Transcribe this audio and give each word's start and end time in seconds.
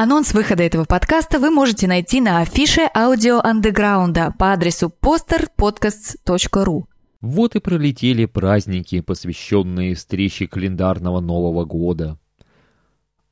Анонс 0.00 0.32
выхода 0.32 0.62
этого 0.62 0.84
подкаста 0.84 1.40
вы 1.40 1.50
можете 1.50 1.88
найти 1.88 2.20
на 2.20 2.38
афише 2.38 2.88
аудио 2.94 3.40
андеграунда 3.42 4.32
по 4.38 4.52
адресу 4.52 4.92
posterpodcasts.ru. 5.02 6.84
Вот 7.20 7.56
и 7.56 7.58
пролетели 7.58 8.24
праздники, 8.26 9.00
посвященные 9.00 9.96
встрече 9.96 10.46
календарного 10.46 11.18
Нового 11.18 11.64
года. 11.64 12.16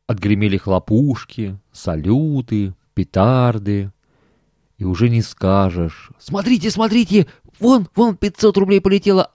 Отгремели 0.09 0.57
хлопушки, 0.57 1.57
салюты, 1.71 2.75
петарды. 2.95 3.93
И 4.77 4.85
уже 4.85 5.09
не 5.09 5.23
скажешь. 5.23 6.11
Смотрите, 6.19 6.73
смотрите, 6.73 7.29
вон, 7.61 7.87
вон 7.95 8.17
500 8.17 8.57
рублей 8.57 8.81
полетело. 8.81 9.31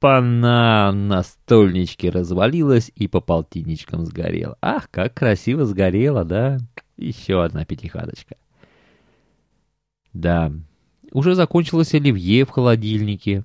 Опа-на! 0.00 0.92
На 0.92 1.24
стольничке 1.24 2.10
развалилась 2.10 2.92
и 2.94 3.08
по 3.08 3.20
полтинничкам 3.20 4.06
сгорела. 4.06 4.56
Ах, 4.62 4.88
как 4.90 5.14
красиво 5.14 5.64
сгорела, 5.64 6.24
да? 6.24 6.58
Еще 6.96 7.42
одна 7.42 7.64
пятихаточка. 7.64 8.36
Да, 10.12 10.52
уже 11.12 11.34
закончилось 11.34 11.94
оливье 11.94 12.44
в 12.44 12.50
холодильнике. 12.50 13.44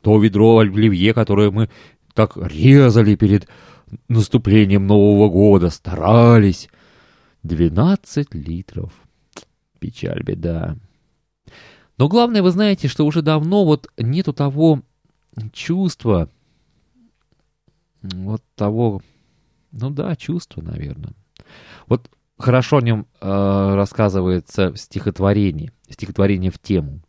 То 0.00 0.20
ведро 0.20 0.58
оливье, 0.58 1.12
которое 1.14 1.50
мы 1.50 1.68
так 2.14 2.36
резали 2.36 3.16
перед 3.16 3.48
наступлением 4.08 4.86
Нового 4.86 5.28
года, 5.28 5.68
старались. 5.70 6.68
Двенадцать 7.42 8.34
литров. 8.34 8.92
Печаль, 9.80 10.22
беда. 10.22 10.76
Но 11.96 12.08
главное, 12.08 12.42
вы 12.42 12.52
знаете, 12.52 12.86
что 12.86 13.04
уже 13.04 13.22
давно 13.22 13.64
вот 13.64 13.88
нету 13.96 14.32
того 14.32 14.82
чувства, 15.52 16.30
вот 18.02 18.42
того, 18.54 19.02
ну 19.72 19.90
да, 19.90 20.14
чувства, 20.16 20.62
наверное. 20.62 21.14
Вот 21.86 22.10
хорошо 22.38 22.78
о 22.78 22.82
нем 22.82 23.06
э, 23.20 23.74
рассказывается 23.74 24.72
в 24.72 24.76
стихотворении, 24.76 25.72
стихотворение 25.88 26.50
в 26.50 26.58
тему. 26.58 27.00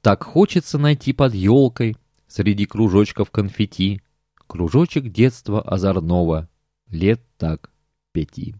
Так 0.00 0.24
хочется 0.24 0.78
найти 0.78 1.12
под 1.12 1.34
елкой 1.34 1.96
среди 2.28 2.66
кружочков 2.66 3.30
конфетти 3.30 4.02
кружочек 4.46 5.08
детства 5.12 5.60
озорного, 5.60 6.48
лет 6.88 7.20
так 7.36 7.70
пяти. 8.12 8.56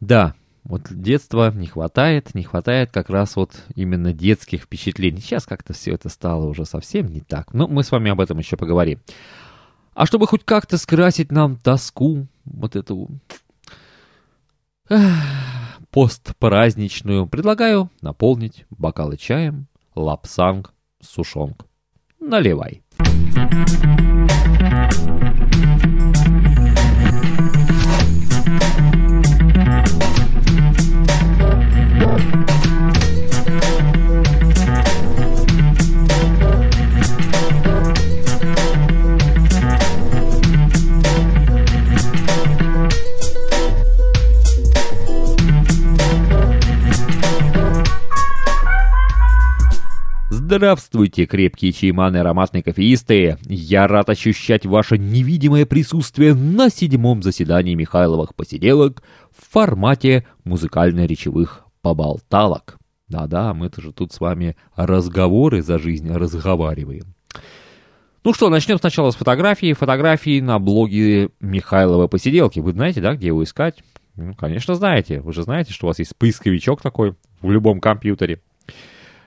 Да, 0.00 0.34
вот 0.64 0.82
детства 0.90 1.50
не 1.52 1.66
хватает, 1.66 2.34
не 2.34 2.42
хватает 2.42 2.90
как 2.92 3.10
раз 3.10 3.36
вот 3.36 3.52
именно 3.74 4.12
детских 4.12 4.62
впечатлений. 4.62 5.20
Сейчас 5.20 5.46
как-то 5.46 5.72
все 5.72 5.92
это 5.92 6.08
стало 6.08 6.46
уже 6.46 6.64
совсем 6.64 7.06
не 7.06 7.20
так. 7.20 7.54
Но 7.54 7.66
мы 7.66 7.82
с 7.82 7.90
вами 7.90 8.10
об 8.10 8.20
этом 8.20 8.38
еще 8.38 8.56
поговорим. 8.56 9.00
А 9.94 10.06
чтобы 10.06 10.26
хоть 10.26 10.44
как-то 10.44 10.78
скрасить 10.78 11.32
нам 11.32 11.56
тоску, 11.56 12.26
вот 12.44 12.76
эту 12.76 13.08
постпраздничную, 15.90 17.26
предлагаю 17.26 17.90
наполнить 18.00 18.64
бокалы 18.70 19.16
чаем 19.16 19.66
лапсанг 19.94 20.72
сушонг. 21.00 21.66
Наливай. 22.20 22.82
Здравствуйте, 50.52 51.26
крепкие 51.26 51.70
чайманы 51.70 52.16
ароматные 52.16 52.64
кофеисты! 52.64 53.38
Я 53.46 53.86
рад 53.86 54.10
ощущать 54.10 54.66
ваше 54.66 54.98
невидимое 54.98 55.64
присутствие 55.64 56.34
на 56.34 56.70
седьмом 56.70 57.22
заседании 57.22 57.76
Михайловых 57.76 58.34
посиделок 58.34 59.04
в 59.30 59.48
формате 59.52 60.26
музыкально-речевых 60.42 61.66
поболталок. 61.82 62.78
Да-да, 63.06 63.54
мы-то 63.54 63.80
же 63.80 63.92
тут 63.92 64.12
с 64.12 64.18
вами 64.18 64.56
разговоры 64.74 65.62
за 65.62 65.78
жизнь 65.78 66.12
разговариваем. 66.12 67.14
Ну 68.24 68.34
что, 68.34 68.48
начнем 68.48 68.78
сначала 68.78 69.12
с 69.12 69.14
фотографии. 69.14 69.72
Фотографии 69.72 70.40
на 70.40 70.58
блоге 70.58 71.30
Михайлова 71.38 72.08
посиделки. 72.08 72.58
Вы 72.58 72.72
знаете, 72.72 73.00
да, 73.00 73.14
где 73.14 73.28
его 73.28 73.44
искать? 73.44 73.84
Ну, 74.16 74.34
конечно, 74.34 74.74
знаете. 74.74 75.20
Вы 75.20 75.32
же 75.32 75.44
знаете, 75.44 75.72
что 75.72 75.86
у 75.86 75.90
вас 75.90 76.00
есть 76.00 76.16
поисковичок 76.16 76.82
такой 76.82 77.14
в 77.40 77.52
любом 77.52 77.78
компьютере. 77.78 78.40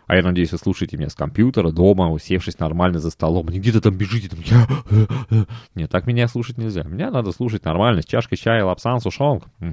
А 0.07 0.15
я 0.15 0.23
надеюсь, 0.23 0.51
вы 0.51 0.57
слушаете 0.57 0.97
меня 0.97 1.09
с 1.09 1.15
компьютера, 1.15 1.71
дома, 1.71 2.11
усевшись 2.11 2.59
нормально 2.59 2.99
за 2.99 3.09
столом. 3.09 3.47
Не 3.47 3.59
где-то 3.59 3.81
там 3.81 3.95
бежите, 3.95 4.29
там, 4.29 4.39
я... 4.43 4.67
Э, 4.89 5.05
э». 5.29 5.45
Нет, 5.75 5.89
так 5.89 6.07
меня 6.07 6.27
слушать 6.27 6.57
нельзя. 6.57 6.83
Меня 6.83 7.09
надо 7.09 7.31
слушать 7.31 7.63
нормально, 7.63 8.01
с 8.01 8.05
чашкой 8.05 8.35
чая, 8.35 8.65
лапсан, 8.65 8.99
сушонг. 8.99 9.45
Угу, 9.59 9.69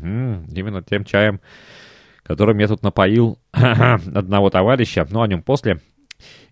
именно 0.55 0.83
тем 0.83 1.05
чаем, 1.05 1.41
которым 2.23 2.59
я 2.59 2.69
тут 2.69 2.83
напоил 2.83 3.39
одного 3.53 4.51
товарища, 4.51 5.07
но 5.11 5.23
о 5.23 5.29
нем 5.29 5.43
после. 5.43 5.81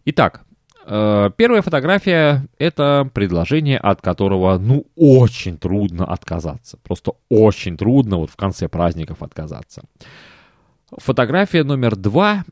Итак, 0.05 0.43
э, 0.87 1.31
первая 1.37 1.63
фотография— 1.63 2.47
это 2.59 3.09
предложение, 3.15 3.79
от 3.79 4.01
которого, 4.01 4.59
ну, 4.59 4.87
очень 4.97 5.57
трудно 5.57 6.05
отказаться. 6.05 6.79
Просто 6.83 7.13
очень 7.29 7.77
трудно 7.77 8.17
вот 8.17 8.31
в 8.31 8.37
конце 8.37 8.69
праздников 8.69 9.23
отказаться. 9.23 9.83
Фотография 10.97 11.65
номер 11.65 11.97
два 11.97 12.45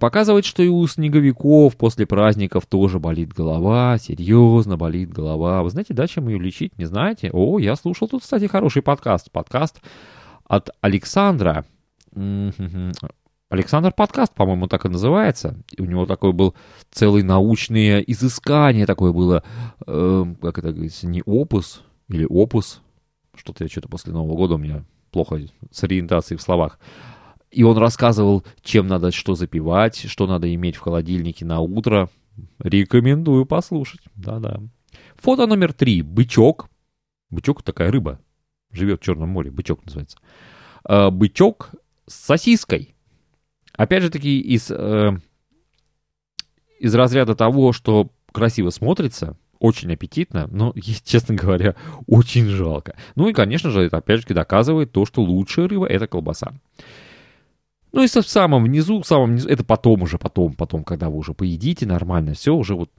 показывает, 0.00 0.44
что 0.44 0.62
и 0.62 0.68
у 0.68 0.86
снеговиков 0.86 1.76
после 1.76 2.06
праздников 2.06 2.66
тоже 2.66 2.98
болит 2.98 3.32
голова, 3.32 3.96
серьезно 3.98 4.76
болит 4.76 5.12
голова. 5.12 5.62
Вы 5.62 5.70
знаете, 5.70 5.94
да, 5.94 6.06
чем 6.06 6.28
ее 6.28 6.38
лечить, 6.38 6.76
не 6.78 6.84
знаете? 6.84 7.30
О, 7.32 7.58
я 7.58 7.76
слушал 7.76 8.08
тут, 8.08 8.22
кстати, 8.22 8.46
хороший 8.46 8.82
подкаст. 8.82 9.30
Подкаст 9.30 9.80
от 10.44 10.70
Александра. 10.80 11.64
Александр 13.48 13.92
подкаст, 13.92 14.34
по-моему, 14.34 14.66
так 14.66 14.84
и 14.84 14.88
называется. 14.88 15.56
У 15.78 15.84
него 15.84 16.06
такой 16.06 16.32
был 16.32 16.56
целый 16.90 17.22
научное 17.22 18.00
изыскание 18.00 18.86
такое 18.86 19.12
было, 19.12 19.44
э, 19.86 20.24
как 20.42 20.58
это 20.58 20.72
говорится, 20.72 21.06
не 21.06 21.22
опус 21.24 21.82
или 22.08 22.26
опус. 22.28 22.80
Что-то 23.36 23.62
я 23.62 23.68
что-то 23.68 23.88
после 23.88 24.12
Нового 24.12 24.34
года 24.34 24.54
у 24.54 24.58
меня 24.58 24.84
плохо 25.12 25.40
с 25.70 25.84
ориентацией 25.84 26.38
в 26.38 26.42
словах. 26.42 26.80
И 27.50 27.62
он 27.62 27.78
рассказывал, 27.78 28.44
чем 28.62 28.86
надо 28.86 29.12
что 29.12 29.34
запивать, 29.34 29.96
что 30.08 30.26
надо 30.26 30.52
иметь 30.54 30.76
в 30.76 30.80
холодильнике 30.80 31.44
на 31.44 31.60
утро. 31.60 32.10
Рекомендую 32.58 33.46
послушать. 33.46 34.00
Да-да. 34.14 34.60
Фото 35.16 35.46
номер 35.46 35.72
три. 35.72 36.02
Бычок. 36.02 36.68
Бычок 37.30 37.62
такая 37.62 37.90
рыба. 37.90 38.20
Живет 38.72 39.00
в 39.00 39.04
Черном 39.04 39.30
море. 39.30 39.50
Бычок 39.50 39.84
называется. 39.84 40.18
Э, 40.88 41.10
бычок 41.10 41.70
с 42.06 42.14
сосиской. 42.14 42.94
Опять 43.72 44.02
же 44.02 44.10
таки 44.10 44.40
из, 44.40 44.70
э, 44.70 45.18
из 46.78 46.94
разряда 46.94 47.34
того, 47.34 47.72
что 47.72 48.10
красиво 48.32 48.70
смотрится, 48.70 49.36
очень 49.58 49.92
аппетитно, 49.92 50.48
но, 50.50 50.74
честно 51.04 51.34
говоря, 51.34 51.74
очень 52.06 52.46
жалко. 52.46 52.96
Ну 53.14 53.28
и, 53.28 53.32
конечно 53.32 53.70
же, 53.70 53.82
это 53.82 53.98
опять 53.98 54.26
же 54.26 54.34
доказывает 54.34 54.92
то, 54.92 55.06
что 55.06 55.22
лучшая 55.22 55.68
рыба– 55.68 55.86
это 55.88 56.06
колбаса. 56.06 56.54
Ну, 57.92 58.02
если 58.02 58.20
в 58.20 58.28
самом 58.28 58.64
внизу, 58.64 59.00
в 59.00 59.06
самом 59.06 59.30
внизу, 59.30 59.48
это 59.48 59.64
потом 59.64 60.02
уже, 60.02 60.18
потом, 60.18 60.54
потом, 60.54 60.84
когда 60.84 61.08
вы 61.08 61.16
уже 61.16 61.34
поедите 61.34 61.86
нормально, 61.86 62.34
все 62.34 62.54
уже 62.54 62.74
вот, 62.74 62.90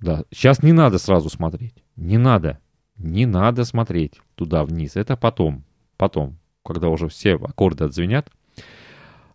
да. 0.00 0.24
Сейчас 0.30 0.62
не 0.62 0.72
надо 0.72 0.98
сразу 0.98 1.28
смотреть, 1.28 1.74
не 1.96 2.18
надо, 2.18 2.58
не 2.96 3.26
надо 3.26 3.64
смотреть 3.64 4.20
туда 4.34 4.64
вниз, 4.64 4.96
это 4.96 5.16
потом, 5.16 5.64
потом, 5.96 6.38
когда 6.64 6.88
уже 6.88 7.08
все 7.08 7.34
аккорды 7.34 7.84
отзвенят. 7.84 8.30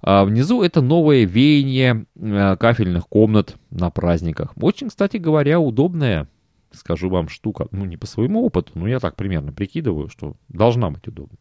А 0.05 0.25
внизу 0.25 0.61
это 0.61 0.81
новое 0.81 1.23
веяние 1.23 2.05
э, 2.15 2.57
кафельных 2.57 3.07
комнат 3.07 3.55
на 3.69 3.89
праздниках. 3.89 4.51
Очень, 4.61 4.89
кстати 4.89 5.15
говоря, 5.15 5.61
удобная, 5.61 6.27
скажу 6.71 7.09
вам, 7.09 7.29
штука. 7.29 7.67
Ну, 7.71 7.85
не 7.85 7.95
по 7.95 8.05
своему 8.05 8.45
опыту, 8.45 8.73
но 8.75 8.87
я 8.87 8.99
так 8.99 9.15
примерно 9.15 9.53
прикидываю, 9.53 10.09
что 10.09 10.35
должна 10.49 10.89
быть 10.89 11.07
удобна. 11.07 11.37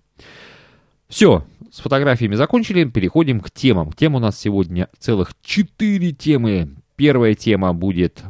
Все, 1.08 1.44
с 1.72 1.80
фотографиями 1.80 2.34
закончили, 2.34 2.84
переходим 2.84 3.40
к 3.40 3.50
темам. 3.50 3.92
Тем 3.92 4.14
у 4.14 4.18
нас 4.18 4.38
сегодня 4.38 4.90
целых 4.98 5.32
четыре 5.40 6.12
темы. 6.12 6.76
Первая 6.96 7.34
тема 7.34 7.72
будет, 7.72 8.22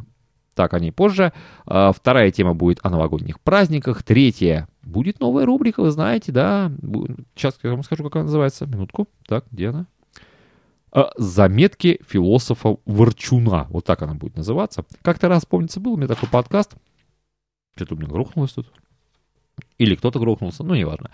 так 0.55 0.75
они 0.75 0.93
позже. 0.93 1.33
А, 1.67 1.93
вторая 1.93 2.31
тема 2.31 2.55
будет 2.55 2.79
о 2.85 2.91
новогодних 2.91 3.41
праздниках. 3.41 4.05
Третья 4.05 4.69
будет 4.85 5.19
новая 5.19 5.45
рубрика, 5.45 5.83
вы 5.83 5.91
знаете, 5.91 6.31
да. 6.31 6.71
Сейчас 7.35 7.59
я 7.65 7.71
вам 7.71 7.83
скажу, 7.83 8.05
как 8.05 8.15
она 8.15 8.25
называется. 8.27 8.65
Минутку. 8.67 9.09
Так, 9.27 9.45
где 9.51 9.71
она? 9.71 9.87
А, 10.93 11.11
Заметки 11.17 12.01
философа 12.09 12.77
Ворчуна. 12.87 13.67
Вот 13.71 13.85
так 13.85 14.03
она 14.03 14.15
будет 14.15 14.37
называться. 14.37 14.85
Как-то 15.03 15.29
раз, 15.29 15.47
помнится, 15.47 15.81
был 15.81 15.95
у 15.95 15.97
меня 15.97 16.07
такой 16.07 16.29
подкаст. 16.29 16.77
Что-то 17.75 17.97
у 17.97 17.99
меня 17.99 18.07
грохнулось 18.07 18.53
тут. 18.53 18.71
Или 19.79 19.95
кто-то 19.95 20.19
грохнулся, 20.19 20.63
ну, 20.65 20.75
неважно. 20.75 21.11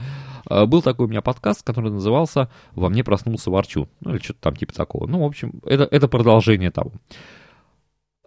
А, 0.46 0.66
был 0.66 0.82
такой 0.82 1.06
у 1.06 1.08
меня 1.08 1.22
подкаст, 1.22 1.62
который 1.62 1.90
назывался 1.90 2.50
«Во 2.72 2.88
мне 2.88 3.04
проснулся 3.04 3.50
ворчу». 3.50 3.88
Ну, 4.00 4.12
или 4.12 4.18
что-то 4.18 4.40
там 4.40 4.56
типа 4.56 4.74
такого. 4.74 5.06
Ну, 5.06 5.20
в 5.20 5.24
общем, 5.24 5.60
это, 5.64 5.84
это 5.84 6.08
продолжение 6.08 6.70
того. 6.70 6.92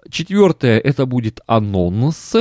Четвертое, 0.09 0.79
это 0.79 1.05
будет 1.05 1.41
анонс. 1.45 2.35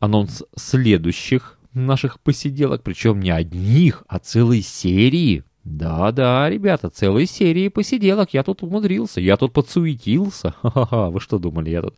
Анонс 0.00 0.44
следующих 0.56 1.58
наших 1.72 2.20
посиделок. 2.20 2.82
Причем 2.82 3.20
не 3.20 3.30
одних, 3.30 4.04
а 4.08 4.18
целой 4.18 4.62
серии. 4.62 5.44
Да-да, 5.64 6.48
ребята, 6.48 6.88
целой 6.88 7.26
серии 7.26 7.68
посиделок. 7.68 8.32
Я 8.32 8.42
тут 8.42 8.62
умудрился, 8.62 9.20
я 9.20 9.36
тут 9.36 9.52
подсуетился. 9.52 10.54
Ха-ха-ха, 10.62 11.10
вы 11.10 11.20
что 11.20 11.38
думали, 11.38 11.70
я 11.70 11.82
тут 11.82 11.94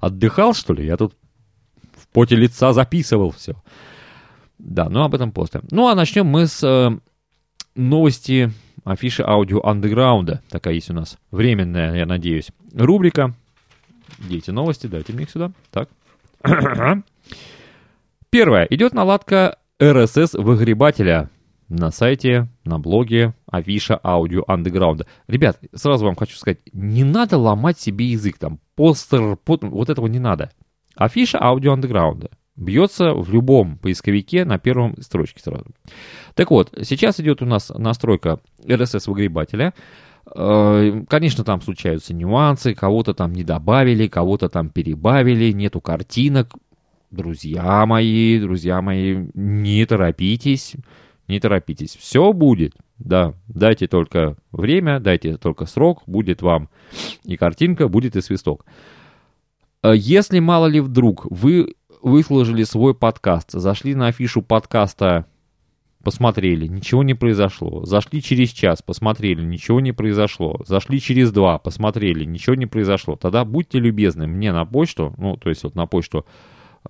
отдыхал, 0.00 0.54
что 0.54 0.72
ли? 0.72 0.86
Я 0.86 0.96
тут 0.96 1.14
в 1.94 2.08
поте 2.08 2.36
лица 2.36 2.72
записывал 2.72 3.30
все. 3.30 3.54
Да, 4.62 4.88
ну 4.88 5.02
об 5.02 5.14
этом 5.14 5.32
после. 5.32 5.60
Ну 5.72 5.88
а 5.88 5.94
начнем 5.96 6.24
мы 6.24 6.46
с 6.46 6.62
э, 6.62 6.96
новости 7.74 8.52
афиши 8.84 9.24
аудио 9.26 9.60
андеграунда. 9.60 10.40
Такая 10.48 10.74
есть 10.74 10.88
у 10.88 10.94
нас 10.94 11.18
временная, 11.32 11.96
я 11.96 12.06
надеюсь, 12.06 12.50
рубрика. 12.72 13.34
Где 14.20 14.38
эти 14.38 14.50
новости? 14.50 14.86
Дайте 14.86 15.12
мне 15.12 15.24
их 15.24 15.30
сюда. 15.30 15.50
Так. 15.72 15.88
Первое. 18.30 18.64
Идет 18.70 18.94
наладка 18.94 19.58
RSS-выгребателя 19.80 21.28
на 21.68 21.90
сайте, 21.90 22.46
на 22.64 22.78
блоге 22.78 23.34
Афиша 23.50 23.98
Аудио 24.00 24.44
Андеграунда. 24.46 25.08
Ребят, 25.26 25.58
сразу 25.74 26.04
вам 26.04 26.14
хочу 26.14 26.36
сказать, 26.36 26.60
не 26.72 27.02
надо 27.02 27.36
ломать 27.36 27.80
себе 27.80 28.06
язык, 28.06 28.38
там, 28.38 28.60
постер, 28.76 29.36
под... 29.36 29.64
вот 29.64 29.90
этого 29.90 30.06
не 30.06 30.20
надо. 30.20 30.52
Афиша 30.94 31.42
Аудио 31.42 31.72
Андеграунда 31.72 32.30
бьется 32.56 33.14
в 33.14 33.32
любом 33.32 33.78
поисковике 33.78 34.44
на 34.44 34.58
первом 34.58 35.00
строчке 35.00 35.40
сразу. 35.40 35.66
Так 36.34 36.50
вот, 36.50 36.72
сейчас 36.82 37.20
идет 37.20 37.42
у 37.42 37.46
нас 37.46 37.70
настройка 37.70 38.40
RSS-выгребателя. 38.64 39.74
Э, 40.34 41.02
конечно, 41.08 41.44
там 41.44 41.60
случаются 41.60 42.14
нюансы, 42.14 42.74
кого-то 42.74 43.14
там 43.14 43.32
не 43.32 43.44
добавили, 43.44 44.06
кого-то 44.06 44.48
там 44.48 44.70
перебавили, 44.70 45.52
нету 45.52 45.80
картинок. 45.80 46.54
Друзья 47.10 47.84
мои, 47.84 48.40
друзья 48.40 48.80
мои, 48.80 49.26
не 49.34 49.84
торопитесь, 49.84 50.76
не 51.28 51.40
торопитесь. 51.40 51.94
Все 51.96 52.32
будет, 52.32 52.74
да, 52.98 53.34
дайте 53.48 53.86
только 53.86 54.36
время, 54.50 54.98
дайте 54.98 55.36
только 55.36 55.66
срок, 55.66 56.02
будет 56.06 56.40
вам 56.40 56.70
и 57.24 57.36
картинка, 57.36 57.88
будет 57.88 58.16
и 58.16 58.22
свисток. 58.22 58.64
Э, 59.82 59.92
если 59.94 60.38
мало 60.38 60.66
ли 60.66 60.80
вдруг 60.80 61.26
вы 61.30 61.74
выложили 62.02 62.64
свой 62.64 62.94
подкаст, 62.94 63.52
зашли 63.52 63.94
на 63.94 64.08
афишу 64.08 64.42
подкаста, 64.42 65.26
посмотрели, 66.02 66.66
ничего 66.66 67.02
не 67.02 67.14
произошло. 67.14 67.84
Зашли 67.84 68.20
через 68.20 68.50
час, 68.50 68.82
посмотрели, 68.82 69.42
ничего 69.42 69.80
не 69.80 69.92
произошло. 69.92 70.60
Зашли 70.66 71.00
через 71.00 71.30
два, 71.32 71.58
посмотрели, 71.58 72.24
ничего 72.24 72.54
не 72.54 72.66
произошло. 72.66 73.16
Тогда 73.16 73.44
будьте 73.44 73.78
любезны 73.78 74.26
мне 74.26 74.52
на 74.52 74.64
почту, 74.64 75.14
ну, 75.16 75.36
то 75.36 75.48
есть 75.48 75.62
вот 75.62 75.74
на 75.74 75.86
почту 75.86 76.26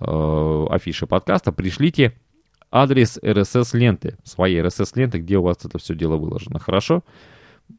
э, 0.00 0.66
афиши 0.70 1.06
подкаста, 1.06 1.52
пришлите 1.52 2.14
адрес 2.70 3.18
RSS-ленты, 3.22 4.16
своей 4.24 4.60
RSS-ленты, 4.62 5.18
где 5.18 5.36
у 5.36 5.42
вас 5.42 5.58
это 5.62 5.78
все 5.78 5.94
дело 5.94 6.16
выложено. 6.16 6.58
Хорошо? 6.58 7.02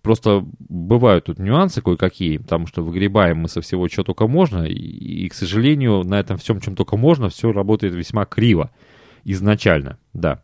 Просто 0.02 0.46
бывают 0.60 1.26
тут 1.26 1.40
нюансы 1.40 1.82
кое-какие, 1.82 2.38
потому 2.38 2.68
что 2.68 2.82
выгребаем 2.82 3.38
мы 3.38 3.48
со 3.48 3.62
всего, 3.62 3.88
что 3.88 4.04
только 4.04 4.28
можно, 4.28 4.64
и, 4.64 4.74
и, 4.74 5.30
к 5.30 5.34
сожалению, 5.34 6.04
на 6.04 6.20
этом 6.20 6.38
всем, 6.38 6.60
чем 6.60 6.76
только 6.76 6.98
можно, 6.98 7.30
все 7.30 7.52
работает 7.52 7.94
весьма 7.94 8.26
криво 8.26 8.72
изначально, 9.24 9.98
да. 10.14 10.44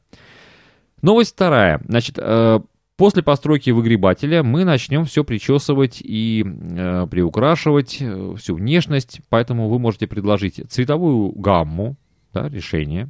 Новость 1.01 1.33
вторая. 1.33 1.81
Значит, 1.87 2.17
э, 2.17 2.59
после 2.97 3.23
постройки 3.23 3.69
выгребателя 3.69 4.43
мы 4.43 4.65
начнем 4.65 5.05
все 5.05 5.23
причесывать 5.23 6.01
и 6.01 6.45
э, 6.45 7.07
приукрашивать, 7.09 7.97
э, 8.01 8.35
всю 8.37 8.55
внешность, 8.55 9.21
поэтому 9.29 9.69
вы 9.69 9.79
можете 9.79 10.07
предложить 10.07 10.61
цветовую 10.69 11.31
гамму, 11.31 11.95
да, 12.33 12.49
решение, 12.49 13.09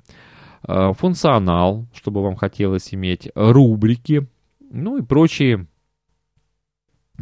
э, 0.68 0.94
функционал, 0.98 1.88
чтобы 1.94 2.22
вам 2.22 2.36
хотелось 2.36 2.94
иметь, 2.94 3.30
рубрики, 3.36 4.28
ну 4.72 4.98
и 4.98 5.02
прочие 5.02 5.68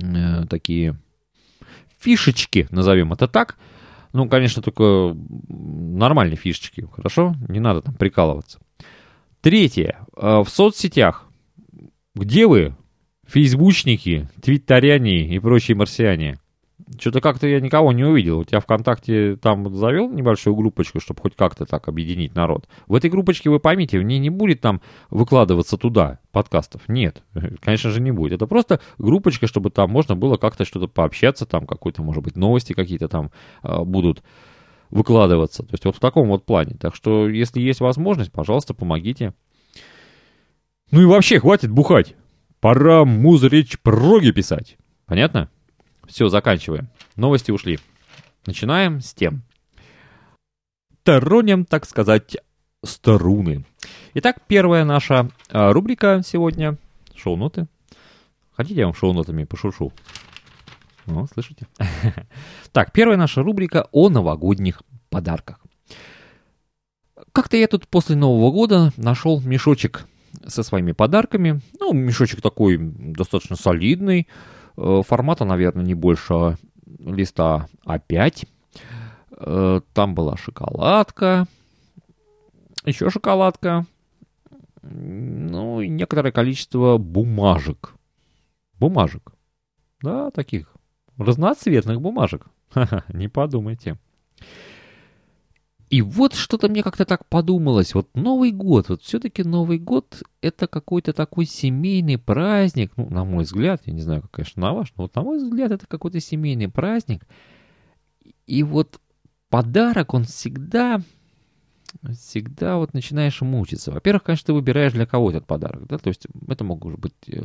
э, 0.02 0.46
такие 0.50 0.98
фишечки, 2.00 2.68
назовем 2.72 3.14
это 3.14 3.28
так. 3.28 3.58
Ну, 4.14 4.28
конечно, 4.30 4.62
только 4.62 5.16
нормальные 5.50 6.38
фишечки, 6.38 6.88
хорошо? 6.92 7.36
Не 7.50 7.60
надо 7.60 7.82
там 7.82 7.96
прикалываться. 7.96 8.60
Третье. 9.42 10.00
Э, 10.16 10.40
в 10.40 10.50
соцсетях. 10.50 11.28
Где 12.16 12.48
вы? 12.48 12.76
Фейсбучники, 13.28 14.30
твиттеряне 14.42 15.28
и 15.28 15.40
прочие 15.40 15.76
марсиане. 15.76 16.40
Что-то 16.98 17.20
как-то 17.20 17.48
я 17.48 17.60
никого 17.60 17.92
не 17.92 18.06
увидел. 18.06 18.40
У 18.40 18.44
тебя 18.46 18.62
ВКонтакте 18.62 19.36
там 19.36 19.76
завел 19.76 20.10
небольшую 20.10 20.56
группочку, 20.56 21.02
чтобы 21.02 21.22
хоть 21.22 21.36
как-то 21.36 21.66
так 21.66 21.90
объединить 21.90 22.34
народ. 22.34 22.70
В 22.88 22.96
этой 22.96 23.10
группочке, 23.10 23.50
вы 23.50 23.60
поймите, 23.60 24.00
в 24.00 24.04
ней 24.04 24.20
не 24.20 24.30
будет 24.30 24.62
там 24.62 24.82
выкладываться 25.10 25.78
туда 25.78 26.20
подкастов. 26.32 26.88
Нет, 26.88 27.24
конечно 27.62 27.92
же 27.92 28.00
не 28.00 28.12
будет. 28.12 28.34
Это 28.34 28.48
просто 28.48 28.80
группочка, 28.98 29.48
чтобы 29.48 29.70
там 29.70 29.90
можно 29.90 30.16
было 30.16 30.38
как-то 30.38 30.64
что-то 30.64 30.88
пообщаться, 30.88 31.46
там 31.46 31.68
какой-то, 31.68 32.02
может 32.04 32.24
быть, 32.24 32.38
новости 32.38 32.72
какие-то 32.72 33.10
там 33.10 33.32
э, 33.64 33.84
будут 33.84 34.24
выкладываться. 34.90 35.64
То 35.64 35.74
есть 35.74 35.84
вот 35.84 35.98
в 35.98 36.00
таком 36.00 36.30
вот 36.30 36.46
плане. 36.46 36.76
Так 36.80 36.96
что, 36.96 37.28
если 37.28 37.60
есть 37.60 37.82
возможность, 37.82 38.32
пожалуйста, 38.32 38.74
помогите. 38.74 39.34
Ну 40.92 41.02
и 41.02 41.06
вообще, 41.06 41.40
хватит 41.42 41.70
бухать. 41.70 42.16
Пора 42.62 43.04
музречь 43.04 43.78
проги 43.82 44.32
писать. 44.32 44.78
Понятно? 45.06 45.50
Все, 46.08 46.30
заканчиваем. 46.30 46.88
Новости 47.16 47.52
ушли. 47.52 47.80
Начинаем 48.46 49.02
с 49.02 49.14
тем. 49.14 49.44
Тороним, 51.04 51.66
так 51.66 51.86
сказать, 51.86 52.38
струны. 52.84 53.66
Итак, 54.14 54.42
первая 54.48 54.86
наша 54.86 55.30
а, 55.50 55.74
рубрика 55.74 56.22
сегодня. 56.26 56.78
Шоу-ноты. 57.16 57.68
Хотите, 58.54 58.80
я 58.80 58.86
вам 58.86 58.96
шоу-нотами 58.96 59.44
пошушу? 59.44 59.92
О, 61.08 61.26
слышите? 61.32 61.68
Так, 62.72 62.92
первая 62.92 63.18
наша 63.18 63.44
рубрика 63.44 63.88
о 63.92 64.10
новогодних 64.10 64.82
подарках. 65.10 65.60
Как-то 67.32 67.58
я 67.58 67.68
тут 67.68 67.88
после 67.88 68.16
Нового 68.16 68.52
года 68.52 68.92
нашел 68.98 69.42
мешочек 69.42 70.06
со 70.46 70.64
своими 70.64 70.92
подарками. 70.92 71.62
Ну, 71.80 71.94
мешочек 71.94 72.42
такой 72.42 72.78
достаточно 72.78 73.56
солидный. 73.56 74.28
Э, 74.78 75.02
формата, 75.06 75.44
наверное, 75.46 75.84
не 75.84 75.96
больше 75.96 76.58
листа 77.00 77.68
А5. 77.86 78.48
Э, 79.32 79.82
там 79.94 80.16
была 80.16 80.38
шоколадка. 80.38 81.48
Еще 82.86 83.10
шоколадка. 83.10 83.86
Ну, 84.82 85.82
и 85.82 85.90
некоторое 85.90 86.32
количество 86.32 86.98
бумажек. 86.98 87.94
Бумажек. 88.80 89.34
Да, 90.02 90.32
таких 90.32 90.74
разноцветных 91.18 92.00
бумажек. 92.00 92.46
Ха-ха, 92.70 93.04
не 93.14 93.28
подумайте. 93.28 93.98
И 95.90 96.02
вот 96.02 96.34
что-то 96.34 96.68
мне 96.68 96.84
как-то 96.84 97.06
так 97.06 97.26
подумалось. 97.28 97.94
Вот 97.94 98.14
Новый 98.14 98.52
год, 98.52 98.90
вот 98.90 99.02
все-таки 99.04 99.44
Новый 99.44 99.80
год 99.80 100.22
это 100.42 100.68
какой-то 100.68 101.14
такой 101.14 101.46
семейный 101.46 102.18
праздник. 102.18 102.92
Ну, 102.98 103.10
на 103.10 103.24
мой 103.24 103.46
взгляд, 103.46 103.82
я 103.86 103.94
не 103.94 104.02
знаю, 104.02 104.22
как, 104.22 104.32
конечно, 104.32 104.62
на 104.62 104.74
ваш, 104.74 104.92
но 104.98 105.04
вот 105.04 105.16
на 105.16 105.22
мой 105.22 105.38
взгляд 105.38 105.72
это 105.72 105.88
какой-то 105.88 106.20
семейный 106.20 106.68
праздник. 106.68 107.26
И 108.48 108.64
вот 108.64 109.00
подарок, 109.50 110.14
он 110.14 110.26
всегда, 110.26 111.02
всегда 112.12 112.78
вот 112.78 112.94
начинаешь 112.94 113.40
мучиться. 113.40 113.92
Во-первых, 113.92 114.24
конечно, 114.24 114.48
ты 114.48 114.54
выбираешь 114.54 114.92
для 114.92 115.06
кого 115.06 115.30
этот 115.30 115.48
подарок, 115.48 115.88
да, 115.88 115.98
то 115.98 116.10
есть 116.10 116.28
это 116.50 116.66
может 116.66 117.00
быть, 117.00 117.14
э, 117.28 117.40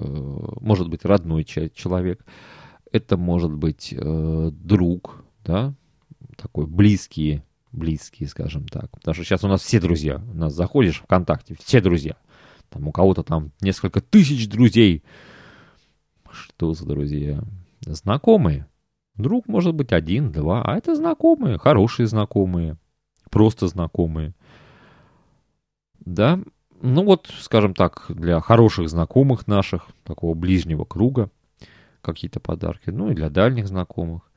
может 0.60 0.88
быть 0.88 1.04
родной 1.04 1.44
человек, 1.44 2.24
это 2.90 3.16
может 3.16 3.52
быть 3.52 3.94
э, 3.96 4.50
друг, 4.52 5.24
да, 5.44 5.74
такой 6.36 6.66
близкий 6.66 7.42
близкие, 7.72 8.28
скажем 8.28 8.68
так. 8.68 8.90
Потому 8.90 9.14
что 9.14 9.24
сейчас 9.24 9.44
у 9.44 9.48
нас 9.48 9.62
все 9.62 9.80
друзья. 9.80 10.22
У 10.32 10.36
нас 10.36 10.54
заходишь 10.54 11.00
в 11.00 11.04
ВКонтакте, 11.04 11.56
все 11.58 11.80
друзья. 11.80 12.16
Там 12.68 12.88
у 12.88 12.92
кого-то 12.92 13.22
там 13.22 13.52
несколько 13.60 14.00
тысяч 14.00 14.48
друзей. 14.48 15.02
Что 16.30 16.72
за 16.72 16.86
друзья? 16.86 17.42
Знакомые. 17.80 18.66
Друг 19.16 19.46
может 19.46 19.74
быть 19.74 19.92
один, 19.92 20.32
два, 20.32 20.62
а 20.62 20.76
это 20.76 20.94
знакомые, 20.94 21.58
хорошие 21.58 22.06
знакомые, 22.06 22.78
просто 23.30 23.68
знакомые. 23.68 24.34
Да, 26.00 26.40
ну 26.80 27.04
вот, 27.04 27.30
скажем 27.40 27.74
так, 27.74 28.06
для 28.08 28.40
хороших 28.40 28.88
знакомых 28.88 29.46
наших, 29.46 29.88
такого 30.04 30.34
ближнего 30.34 30.84
круга, 30.84 31.30
какие-то 32.00 32.40
подарки, 32.40 32.90
ну 32.90 33.10
и 33.10 33.14
для 33.14 33.28
дальних 33.28 33.68
знакомых. 33.68 34.31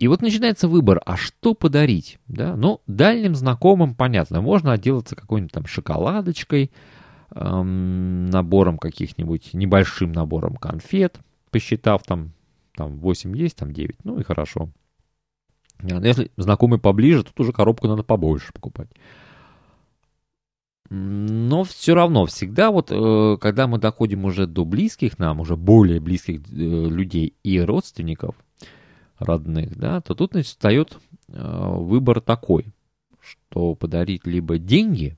И 0.00 0.08
вот 0.08 0.22
начинается 0.22 0.66
выбор, 0.66 1.02
а 1.04 1.18
что 1.18 1.52
подарить, 1.52 2.18
да? 2.26 2.56
Ну, 2.56 2.80
дальним 2.86 3.34
знакомым, 3.34 3.94
понятно, 3.94 4.40
можно 4.40 4.72
отделаться 4.72 5.14
какой-нибудь 5.14 5.52
там 5.52 5.66
шоколадочкой, 5.66 6.70
эм, 7.32 8.24
набором 8.30 8.78
каких-нибудь, 8.78 9.52
небольшим 9.52 10.12
набором 10.12 10.56
конфет, 10.56 11.20
посчитав 11.50 12.02
там, 12.04 12.32
там 12.74 12.96
8 12.98 13.36
есть, 13.36 13.56
там 13.58 13.74
9, 13.74 13.96
ну 14.04 14.18
и 14.18 14.24
хорошо. 14.24 14.70
Если 15.82 16.30
знакомый 16.38 16.78
поближе, 16.78 17.22
тут 17.22 17.38
уже 17.38 17.52
коробку 17.52 17.86
надо 17.86 18.02
побольше 18.02 18.54
покупать. 18.54 18.88
Но 20.88 21.62
все 21.64 21.94
равно, 21.94 22.24
всегда 22.24 22.70
вот, 22.70 22.90
э, 22.90 23.36
когда 23.38 23.66
мы 23.66 23.76
доходим 23.76 24.24
уже 24.24 24.46
до 24.46 24.64
близких 24.64 25.18
нам, 25.18 25.40
уже 25.40 25.56
более 25.56 26.00
близких 26.00 26.40
э, 26.50 26.54
людей 26.54 27.34
и 27.42 27.60
родственников 27.60 28.34
родных, 29.20 29.76
да, 29.76 30.00
то 30.00 30.14
тут 30.14 30.32
значит, 30.32 30.48
встает 30.48 30.98
э, 31.28 31.74
выбор 31.76 32.20
такой, 32.20 32.66
что 33.20 33.74
подарить 33.74 34.26
либо 34.26 34.58
деньги, 34.58 35.16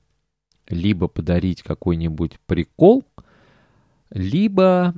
либо 0.67 1.07
подарить 1.07 1.63
какой-нибудь 1.63 2.39
прикол, 2.45 3.03
либо 4.09 4.93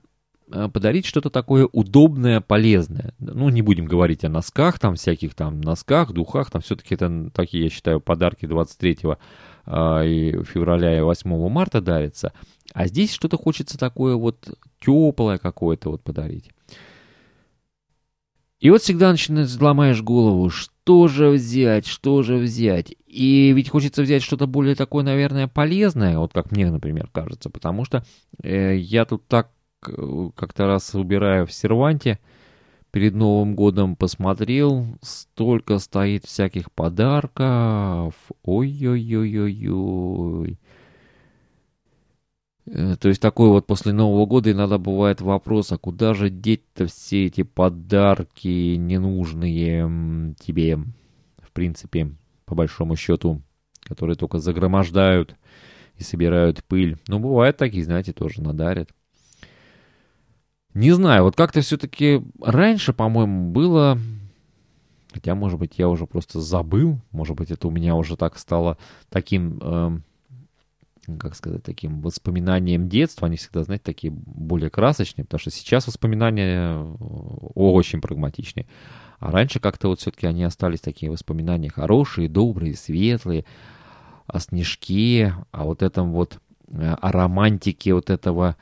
подарить 0.48 1.06
что-то 1.06 1.30
такое 1.30 1.68
удобное, 1.72 2.40
полезное. 2.40 3.14
Ну, 3.20 3.50
не 3.50 3.62
будем 3.62 3.86
говорить 3.86 4.24
о 4.24 4.30
носках, 4.30 4.80
там, 4.80 4.96
всяких 4.96 5.34
там 5.34 5.60
носках, 5.62 6.12
духах, 6.12 6.52
там 6.52 6.62
все-таки 6.62 6.96
это 6.96 7.32
такие, 7.34 7.64
я 7.64 7.70
считаю, 7.70 8.00
подарки 8.00 8.46
23 8.46 9.00
а, 9.66 10.04
и 10.04 10.44
февраля 10.44 10.98
и 10.98 11.02
8 11.02 11.50
марта 11.50 11.82
дарится. 11.82 12.34
А 12.74 12.88
здесь 12.88 13.14
что-то 13.14 13.38
хочется 13.38 13.78
такое 13.78 14.16
вот 14.16 14.48
теплое 14.80 15.38
какое-то 15.38 15.90
вот 15.90 16.04
подарить. 16.04 16.52
И 18.60 18.70
вот 18.70 18.82
всегда 18.82 19.12
начинаешь, 19.12 19.56
ломаешь 19.60 20.02
голову, 20.02 20.50
что 20.50 21.08
же 21.08 21.30
взять, 21.30 21.86
что 21.86 22.24
же 22.24 22.38
взять. 22.38 22.96
И 23.06 23.52
ведь 23.54 23.70
хочется 23.70 24.02
взять 24.02 24.24
что-то 24.24 24.48
более 24.48 24.76
такое, 24.76 25.04
наверное, 25.04 25.48
полезное, 25.48 26.18
вот 26.18 26.34
как 26.34 26.52
мне, 26.52 26.72
например, 26.72 27.10
кажется, 27.12 27.50
потому 27.50 27.84
что 27.86 28.06
э, 28.42 28.78
я 28.78 29.06
тут 29.06 29.28
так 29.28 29.52
э, 29.88 30.30
как-то 30.36 30.68
раз 30.68 30.96
убираю 30.96 31.46
в 31.48 31.54
серванте, 31.54 32.20
перед 32.92 33.14
Новым 33.14 33.56
годом 33.56 33.98
посмотрел, 33.98 34.86
столько 35.02 35.80
стоит 35.80 36.24
всяких 36.24 36.72
подарков. 36.72 38.14
Ой-ой-ой-ой-ой. 38.44 40.60
Э, 42.68 42.96
то 43.00 43.10
есть 43.10 43.22
такой 43.22 43.50
вот 43.50 43.68
после 43.68 43.94
Нового 43.94 44.26
года 44.26 44.52
иногда 44.52 44.78
бывает 44.78 45.22
вопрос, 45.22 45.72
а 45.72 45.78
куда 45.78 46.14
же 46.14 46.30
деть-то 46.30 46.88
все 46.88 47.26
эти 47.26 47.44
подарки 47.44 48.76
ненужные 48.76 50.36
тебе, 50.40 50.78
в 51.42 51.52
принципе, 51.52 52.12
по 52.46 52.56
большому 52.56 52.96
счету, 52.96 53.42
которые 53.84 54.16
только 54.16 54.40
загромождают 54.40 55.36
и 55.98 56.04
собирают 56.04 56.64
пыль. 56.64 56.98
Ну, 57.08 57.20
бывают 57.20 57.58
такие, 57.58 57.84
знаете, 57.84 58.14
тоже 58.14 58.42
надарят. 58.42 58.90
Не 60.74 60.92
знаю, 60.92 61.24
вот 61.24 61.38
как-то 61.38 61.62
все-таки 61.62 62.22
раньше, 62.42 62.92
по-моему, 62.92 63.52
было... 63.52 63.98
Хотя, 65.14 65.34
может 65.34 65.58
быть, 65.58 65.76
я 65.78 65.88
уже 65.88 66.06
просто 66.06 66.42
забыл. 66.42 67.00
Может 67.12 67.38
быть, 67.38 67.50
это 67.50 67.70
у 67.70 67.72
меня 67.72 67.96
уже 67.96 68.18
так 68.18 68.38
стало 68.38 68.78
таким... 69.10 69.60
Э, 69.62 69.98
как 71.20 71.36
сказать, 71.36 71.64
таким 71.64 72.02
воспоминанием 72.02 72.90
детства, 72.90 73.28
они 73.28 73.38
всегда, 73.38 73.64
знаете, 73.64 73.84
такие 73.84 74.12
более 74.12 74.70
красочные, 74.70 75.26
потому 75.26 75.40
что 75.40 75.52
сейчас 75.52 75.88
воспоминания 75.88 76.74
э, 76.74 76.96
очень 77.56 78.02
прагматичные. 78.02 78.68
А 79.20 79.32
раньше 79.32 79.60
как-то 79.60 79.88
вот 79.88 80.00
все-таки 80.00 80.28
они 80.28 80.44
остались 80.44 80.82
такие 80.82 81.12
воспоминания 81.12 81.70
хорошие, 81.70 82.30
добрые, 82.30 82.76
светлые, 82.76 83.46
о 84.28 84.40
снежке, 84.40 85.36
о 85.52 85.66
вот 85.66 85.82
этом 85.84 86.12
вот, 86.12 86.40
э, 86.68 86.96
о 87.00 87.12
романтике 87.12 87.94
вот 87.94 88.10
этого 88.10 88.58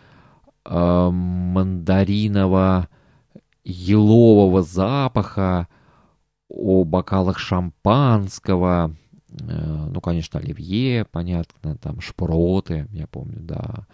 э, 0.65 1.09
мандаринового 1.11 2.89
елового 3.63 4.61
запаха, 4.61 5.67
о 6.49 6.83
бокалах 6.83 7.39
шампанского, 7.39 8.95
ну, 9.39 9.99
конечно, 10.01 10.39
оливье, 10.39 11.05
понятно, 11.05 11.77
там 11.77 12.01
шпроты, 12.01 12.87
я 12.91 13.07
помню, 13.07 13.39
да. 13.41 13.87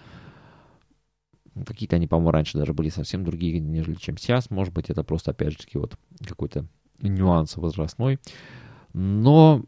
Какие-то 1.66 1.96
они, 1.96 2.08
по-моему, 2.08 2.32
раньше 2.32 2.58
даже 2.58 2.74
были 2.74 2.90
совсем 2.90 3.24
другие, 3.24 3.60
нежели 3.60 3.96
чем 3.96 4.18
сейчас. 4.18 4.50
Может 4.50 4.74
быть, 4.74 4.90
это 4.90 5.04
просто, 5.04 5.32
опять 5.32 5.52
же 5.52 5.58
таки, 5.58 5.78
вот 5.78 5.98
какой-то 6.26 6.68
нюанс 7.02 7.58
возрастной. 7.58 8.20
Но 8.94 9.64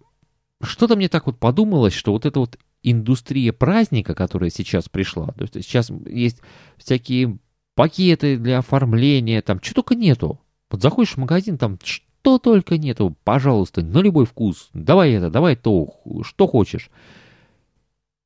что-то 0.61 0.95
мне 0.95 1.09
так 1.09 1.25
вот 1.25 1.39
подумалось, 1.39 1.93
что 1.93 2.11
вот 2.11 2.25
это 2.25 2.39
вот 2.39 2.57
индустрия 2.83 3.53
праздника, 3.53 4.15
которая 4.15 4.49
сейчас 4.49 4.89
пришла. 4.89 5.27
То 5.27 5.43
есть 5.43 5.53
сейчас 5.53 5.89
есть 6.05 6.41
всякие 6.77 7.39
пакеты 7.75 8.37
для 8.37 8.59
оформления, 8.59 9.41
там 9.41 9.61
что 9.61 9.75
только 9.75 9.95
нету. 9.95 10.39
Вот 10.69 10.81
заходишь 10.81 11.13
в 11.13 11.17
магазин, 11.17 11.57
там 11.57 11.77
что 12.21 12.37
только 12.37 12.77
нету, 12.77 13.15
пожалуйста, 13.23 13.81
на 13.81 13.97
любой 13.97 14.25
вкус. 14.25 14.69
Давай 14.73 15.13
это, 15.13 15.31
давай 15.31 15.55
то, 15.55 15.99
что 16.21 16.45
хочешь. 16.45 16.91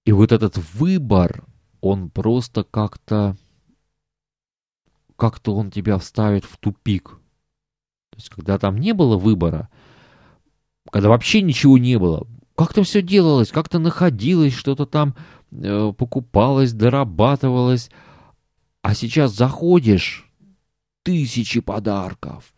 И 0.03 0.11
вот 0.11 0.33
этот 0.33 0.57
выбор, 0.73 1.45
он 1.79 2.09
просто 2.09 2.65
как-то, 2.65 3.37
как-то 5.15 5.55
он 5.55 5.71
тебя 5.71 5.97
вставит 5.97 6.43
в 6.43 6.57
тупик. 6.57 7.11
То 8.09 8.17
есть, 8.17 8.29
когда 8.29 8.57
там 8.59 8.77
не 8.77 8.93
было 8.93 9.17
выбора, 9.17 9.69
когда 10.91 11.07
вообще 11.07 11.41
ничего 11.41 11.77
не 11.77 11.97
было, 11.97 12.27
как-то 12.55 12.83
все 12.83 13.01
делалось, 13.01 13.49
как-то 13.49 13.79
находилось, 13.79 14.53
что-то 14.53 14.85
там 14.85 15.15
э, 15.51 15.93
покупалось, 15.97 16.73
дорабатывалось. 16.73 17.89
А 18.81 18.93
сейчас 18.93 19.31
заходишь, 19.31 20.29
тысячи 21.03 21.61
подарков. 21.61 22.54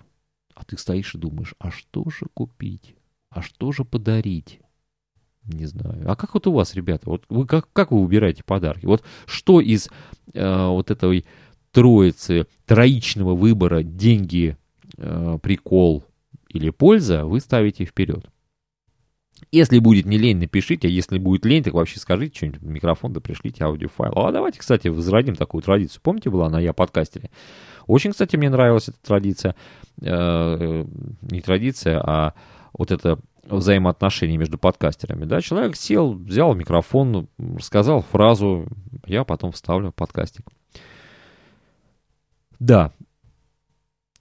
А 0.58 0.64
ты 0.66 0.76
стоишь 0.76 1.14
и 1.14 1.20
думаешь, 1.20 1.54
а 1.60 1.70
что 1.70 2.10
же 2.10 2.26
купить? 2.34 2.96
А 3.30 3.44
что 3.44 3.72
же 3.72 3.86
подарить? 3.86 4.60
Не 5.44 5.66
знаю. 5.66 6.10
А 6.10 6.16
как 6.16 6.34
вот 6.34 6.48
у 6.48 6.52
вас, 6.52 6.74
ребята? 6.74 7.10
Вот 7.10 7.26
вы 7.30 7.46
как, 7.46 7.72
как 7.72 7.92
вы 7.92 8.02
выбираете 8.02 8.44
подарки? 8.44 8.88
Вот 8.88 9.04
что 9.28 9.62
из 9.62 9.88
э, 10.34 10.68
вот 10.68 10.90
этой 10.90 11.26
троицы, 11.72 12.48
троичного 12.66 13.36
выбора 13.36 13.84
деньги, 13.84 14.58
э, 14.98 15.38
прикол 15.44 16.04
или 16.50 16.72
польза 16.72 17.26
вы 17.26 17.40
ставите 17.40 17.86
вперед? 17.86 18.26
Если 19.52 19.80
будет 19.80 20.06
не 20.06 20.18
лень, 20.18 20.38
напишите, 20.38 20.88
а 20.88 20.92
если 20.92 21.20
будет 21.20 21.46
лень, 21.46 21.64
так 21.64 21.74
вообще 21.74 22.00
скажите 22.00 22.36
что-нибудь 22.36 22.62
в 22.62 22.66
микрофон, 22.66 23.14
да 23.14 23.22
пришлите 23.22 23.64
аудиофайл. 23.64 24.14
А 24.16 24.32
давайте, 24.32 24.60
кстати, 24.60 24.88
возродим 24.88 25.36
такую 25.36 25.62
традицию. 25.62 26.02
Помните, 26.02 26.30
была 26.30 26.50
на 26.50 26.60
Я 26.60 26.74
подкастере? 26.74 27.30
Очень, 27.86 28.12
кстати, 28.12 28.36
мне 28.36 28.50
нравилась 28.50 28.90
эта 28.90 28.98
традиция. 29.02 29.56
Э, 30.02 30.86
не 31.22 31.42
традиция, 31.42 32.02
а 32.04 32.34
вот 32.74 32.92
это 32.92 33.20
взаимоотношения 33.44 34.38
между 34.38 34.58
подкастерами. 34.58 35.26
Да? 35.26 35.42
Человек 35.42 35.76
сел, 35.76 36.14
взял 36.14 36.54
микрофон, 36.54 37.28
сказал 37.62 38.02
фразу, 38.02 38.68
я 39.06 39.24
потом 39.24 39.52
вставлю 39.52 39.92
подкастик. 39.92 40.46
Да. 42.60 42.92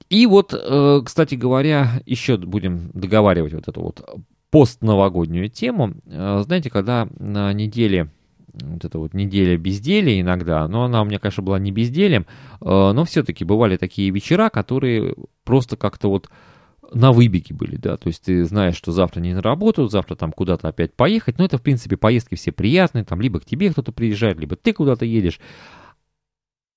И 0.08 0.26
вот, 0.26 0.54
э, 0.54 1.00
кстати 1.04 1.34
говоря, 1.34 2.00
еще 2.06 2.36
будем 2.36 2.90
договаривать 2.94 3.54
вот 3.54 3.66
эту 3.66 3.82
вот 3.82 4.20
постновогоднюю 4.56 5.50
тему. 5.50 5.92
Э, 6.06 6.40
знаете, 6.42 6.70
когда 6.70 7.06
на 7.18 7.52
неделе 7.52 8.10
вот 8.54 8.86
эта 8.86 8.98
вот 8.98 9.12
неделя 9.12 9.58
безделия 9.58 10.18
иногда, 10.18 10.66
но 10.66 10.84
она 10.84 11.02
у 11.02 11.04
меня, 11.04 11.18
конечно, 11.18 11.42
была 11.42 11.58
не 11.58 11.72
безделием, 11.72 12.22
э, 12.22 12.64
но 12.64 13.04
все-таки 13.04 13.44
бывали 13.44 13.76
такие 13.76 14.08
вечера, 14.08 14.48
которые 14.48 15.14
просто 15.44 15.76
как-то 15.76 16.08
вот 16.08 16.30
на 16.90 17.12
выбеге 17.12 17.54
были, 17.54 17.76
да, 17.76 17.98
то 17.98 18.06
есть 18.06 18.22
ты 18.22 18.46
знаешь, 18.46 18.76
что 18.76 18.92
завтра 18.92 19.20
не 19.20 19.34
на 19.34 19.42
работу, 19.42 19.88
завтра 19.88 20.14
там 20.14 20.32
куда-то 20.32 20.68
опять 20.68 20.94
поехать, 20.94 21.36
но 21.36 21.44
это, 21.44 21.58
в 21.58 21.62
принципе, 21.62 21.98
поездки 21.98 22.34
все 22.34 22.50
приятные, 22.50 23.04
там 23.04 23.20
либо 23.20 23.40
к 23.40 23.44
тебе 23.44 23.70
кто-то 23.70 23.92
приезжает, 23.92 24.38
либо 24.38 24.56
ты 24.56 24.72
куда-то 24.72 25.04
едешь, 25.04 25.38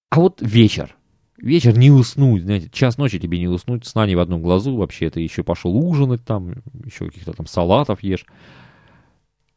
а 0.09 0.19
вот 0.19 0.41
вечер, 0.41 0.97
вечер 1.41 1.77
не 1.77 1.91
уснуть, 1.91 2.43
знаете, 2.43 2.69
час 2.69 2.97
ночи 2.97 3.19
тебе 3.19 3.39
не 3.39 3.47
уснуть, 3.47 3.85
сна 3.85 4.05
не 4.05 4.15
в 4.15 4.19
одном 4.19 4.41
глазу, 4.41 4.75
вообще 4.75 5.09
ты 5.09 5.21
еще 5.21 5.43
пошел 5.43 5.75
ужинать 5.75 6.23
там, 6.25 6.53
еще 6.83 7.05
каких-то 7.05 7.33
там 7.33 7.47
салатов 7.47 8.03
ешь. 8.03 8.25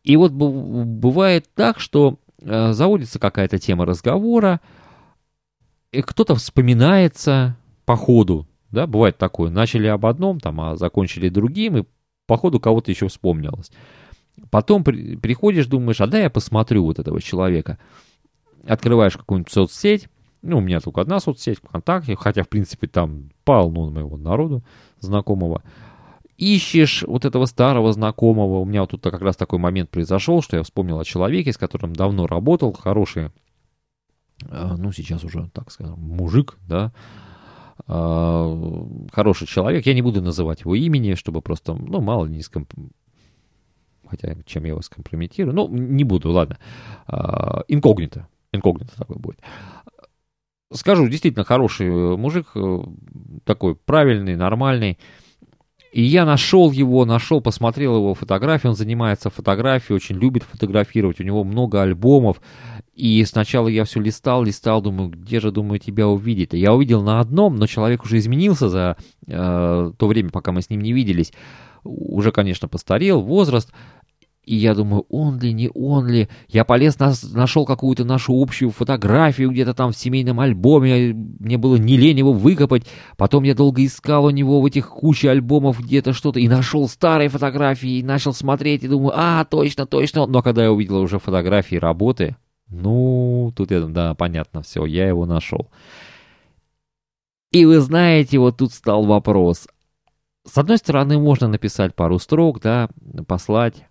И 0.02 0.16
вот 0.16 0.32
бывает 0.32 1.48
так, 1.54 1.78
что 1.78 2.18
э, 2.40 2.72
заводится 2.72 3.18
какая-то 3.18 3.58
тема 3.58 3.86
разговора, 3.86 4.60
кто-то 5.92 6.34
вспоминается 6.34 7.56
по 7.84 7.96
ходу, 7.96 8.46
да, 8.70 8.86
бывает 8.86 9.18
такое, 9.18 9.50
начали 9.50 9.86
об 9.86 10.06
одном, 10.06 10.40
там, 10.40 10.60
а 10.60 10.76
закончили 10.76 11.28
другим, 11.28 11.76
и 11.78 11.84
по 12.26 12.36
ходу 12.36 12.58
кого-то 12.58 12.90
еще 12.90 13.08
вспомнилось. 13.08 13.70
Потом 14.50 14.82
при, 14.82 15.16
приходишь, 15.16 15.66
думаешь, 15.66 16.00
а 16.00 16.06
да 16.06 16.18
я 16.18 16.30
посмотрю 16.30 16.84
вот 16.84 16.98
этого 16.98 17.20
человека. 17.20 17.78
Открываешь 18.64 19.16
какую-нибудь 19.16 19.52
соцсеть, 19.52 20.08
ну, 20.42 20.58
у 20.58 20.60
меня 20.60 20.80
только 20.80 21.00
одна 21.00 21.20
соцсеть 21.20 21.58
ВКонтакте, 21.58 22.16
хотя, 22.16 22.42
в 22.42 22.48
принципе, 22.48 22.88
там 22.88 23.30
полно 23.44 23.90
моего 23.90 24.16
народу 24.16 24.62
знакомого. 25.00 25.62
ищешь 26.36 27.04
вот 27.06 27.24
этого 27.24 27.46
старого 27.46 27.92
знакомого. 27.92 28.58
У 28.58 28.64
меня 28.64 28.80
вот 28.80 28.90
тут 28.90 29.02
как 29.02 29.22
раз 29.22 29.36
такой 29.36 29.58
момент 29.58 29.90
произошел, 29.90 30.42
что 30.42 30.56
я 30.56 30.62
вспомнил 30.62 30.98
о 30.98 31.04
человеке, 31.04 31.52
с 31.52 31.58
которым 31.58 31.94
давно 31.94 32.26
работал, 32.26 32.72
хороший, 32.72 33.30
э, 34.50 34.74
ну, 34.76 34.92
сейчас 34.92 35.24
уже, 35.24 35.48
так 35.52 35.70
скажем, 35.70 36.00
мужик, 36.00 36.58
да, 36.68 36.92
э, 37.86 38.86
хороший 39.12 39.46
человек. 39.46 39.86
Я 39.86 39.94
не 39.94 40.02
буду 40.02 40.20
называть 40.22 40.62
его 40.62 40.74
имени, 40.74 41.14
чтобы 41.14 41.40
просто, 41.42 41.74
ну, 41.74 42.00
мало 42.00 42.26
ли 42.26 42.34
не 42.34 42.42
скомп... 42.42 42.72
Хотя, 44.08 44.36
чем 44.44 44.64
я 44.64 44.70
его 44.70 44.82
скомпрометирую. 44.82 45.54
Ну, 45.54 45.68
не 45.68 46.04
буду, 46.04 46.30
ладно. 46.32 46.58
Э, 47.08 47.62
инкогнито. 47.68 48.26
Инкогнито 48.52 48.94
такой 48.96 49.16
будет. 49.16 49.40
Скажу, 50.72 51.08
действительно 51.08 51.44
хороший 51.44 51.90
мужик, 52.16 52.54
такой 53.44 53.74
правильный, 53.74 54.36
нормальный. 54.36 54.98
И 55.92 56.02
я 56.02 56.24
нашел 56.24 56.70
его, 56.70 57.04
нашел, 57.04 57.42
посмотрел 57.42 57.96
его 57.96 58.14
фотографии, 58.14 58.66
он 58.66 58.74
занимается 58.74 59.28
фотографией, 59.28 59.94
очень 59.94 60.16
любит 60.16 60.42
фотографировать, 60.42 61.20
у 61.20 61.24
него 61.24 61.44
много 61.44 61.82
альбомов. 61.82 62.40
И 62.94 63.22
сначала 63.26 63.68
я 63.68 63.84
все 63.84 64.00
листал, 64.00 64.42
листал, 64.42 64.80
думаю, 64.80 65.10
где 65.10 65.38
же, 65.38 65.50
думаю, 65.50 65.80
тебя 65.80 66.08
увидеть. 66.08 66.54
Я 66.54 66.72
увидел 66.72 67.02
на 67.02 67.20
одном, 67.20 67.56
но 67.56 67.66
человек 67.66 68.04
уже 68.04 68.16
изменился 68.18 68.70
за 68.70 68.96
э, 69.26 69.92
то 69.96 70.06
время, 70.06 70.30
пока 70.30 70.52
мы 70.52 70.62
с 70.62 70.70
ним 70.70 70.80
не 70.80 70.94
виделись. 70.94 71.32
Уже, 71.84 72.32
конечно, 72.32 72.68
постарел, 72.68 73.20
возраст. 73.20 73.70
И 74.44 74.56
я 74.56 74.74
думаю, 74.74 75.06
он 75.08 75.38
ли, 75.38 75.52
не 75.52 75.70
он 75.72 76.08
ли. 76.08 76.28
Я 76.48 76.64
полез, 76.64 76.98
нас, 76.98 77.22
нашел 77.32 77.64
какую-то 77.64 78.04
нашу 78.04 78.34
общую 78.34 78.72
фотографию 78.72 79.52
где-то 79.52 79.72
там 79.72 79.92
в 79.92 79.96
семейном 79.96 80.40
альбоме. 80.40 81.14
Мне 81.14 81.58
было 81.58 81.76
не 81.76 81.96
лень 81.96 82.18
его 82.18 82.32
выкопать. 82.32 82.84
Потом 83.16 83.44
я 83.44 83.54
долго 83.54 83.84
искал 83.84 84.24
у 84.24 84.30
него 84.30 84.60
в 84.60 84.66
этих 84.66 84.88
куче 84.88 85.30
альбомов 85.30 85.78
где-то 85.78 86.12
что-то. 86.12 86.40
И 86.40 86.48
нашел 86.48 86.88
старые 86.88 87.28
фотографии. 87.28 87.98
И 87.98 88.02
начал 88.02 88.34
смотреть. 88.34 88.82
И 88.82 88.88
думаю, 88.88 89.12
а, 89.14 89.44
точно, 89.44 89.86
точно. 89.86 90.26
Но 90.26 90.42
когда 90.42 90.64
я 90.64 90.72
увидел 90.72 90.96
уже 90.96 91.20
фотографии 91.20 91.76
работы, 91.76 92.36
ну, 92.68 93.52
тут 93.54 93.70
я, 93.70 93.80
да, 93.82 94.14
понятно, 94.14 94.62
все, 94.62 94.86
я 94.86 95.06
его 95.06 95.24
нашел. 95.24 95.68
И 97.52 97.64
вы 97.64 97.78
знаете, 97.78 98.38
вот 98.38 98.56
тут 98.56 98.72
стал 98.72 99.04
вопрос. 99.04 99.68
С 100.44 100.58
одной 100.58 100.78
стороны, 100.78 101.18
можно 101.18 101.46
написать 101.46 101.94
пару 101.94 102.18
строк, 102.18 102.60
да, 102.60 102.88
послать 103.28 103.84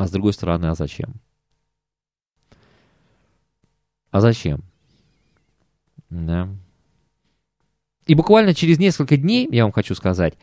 а 0.00 0.06
с 0.06 0.10
другой 0.10 0.32
стороны, 0.32 0.66
а 0.66 0.74
зачем? 0.74 1.14
А 4.10 4.20
зачем? 4.20 4.62
Да. 6.08 6.48
И 8.06 8.14
буквально 8.14 8.54
через 8.54 8.78
несколько 8.78 9.16
дней, 9.16 9.48
я 9.50 9.64
вам 9.64 9.72
хочу 9.72 9.94
сказать, 9.94 10.38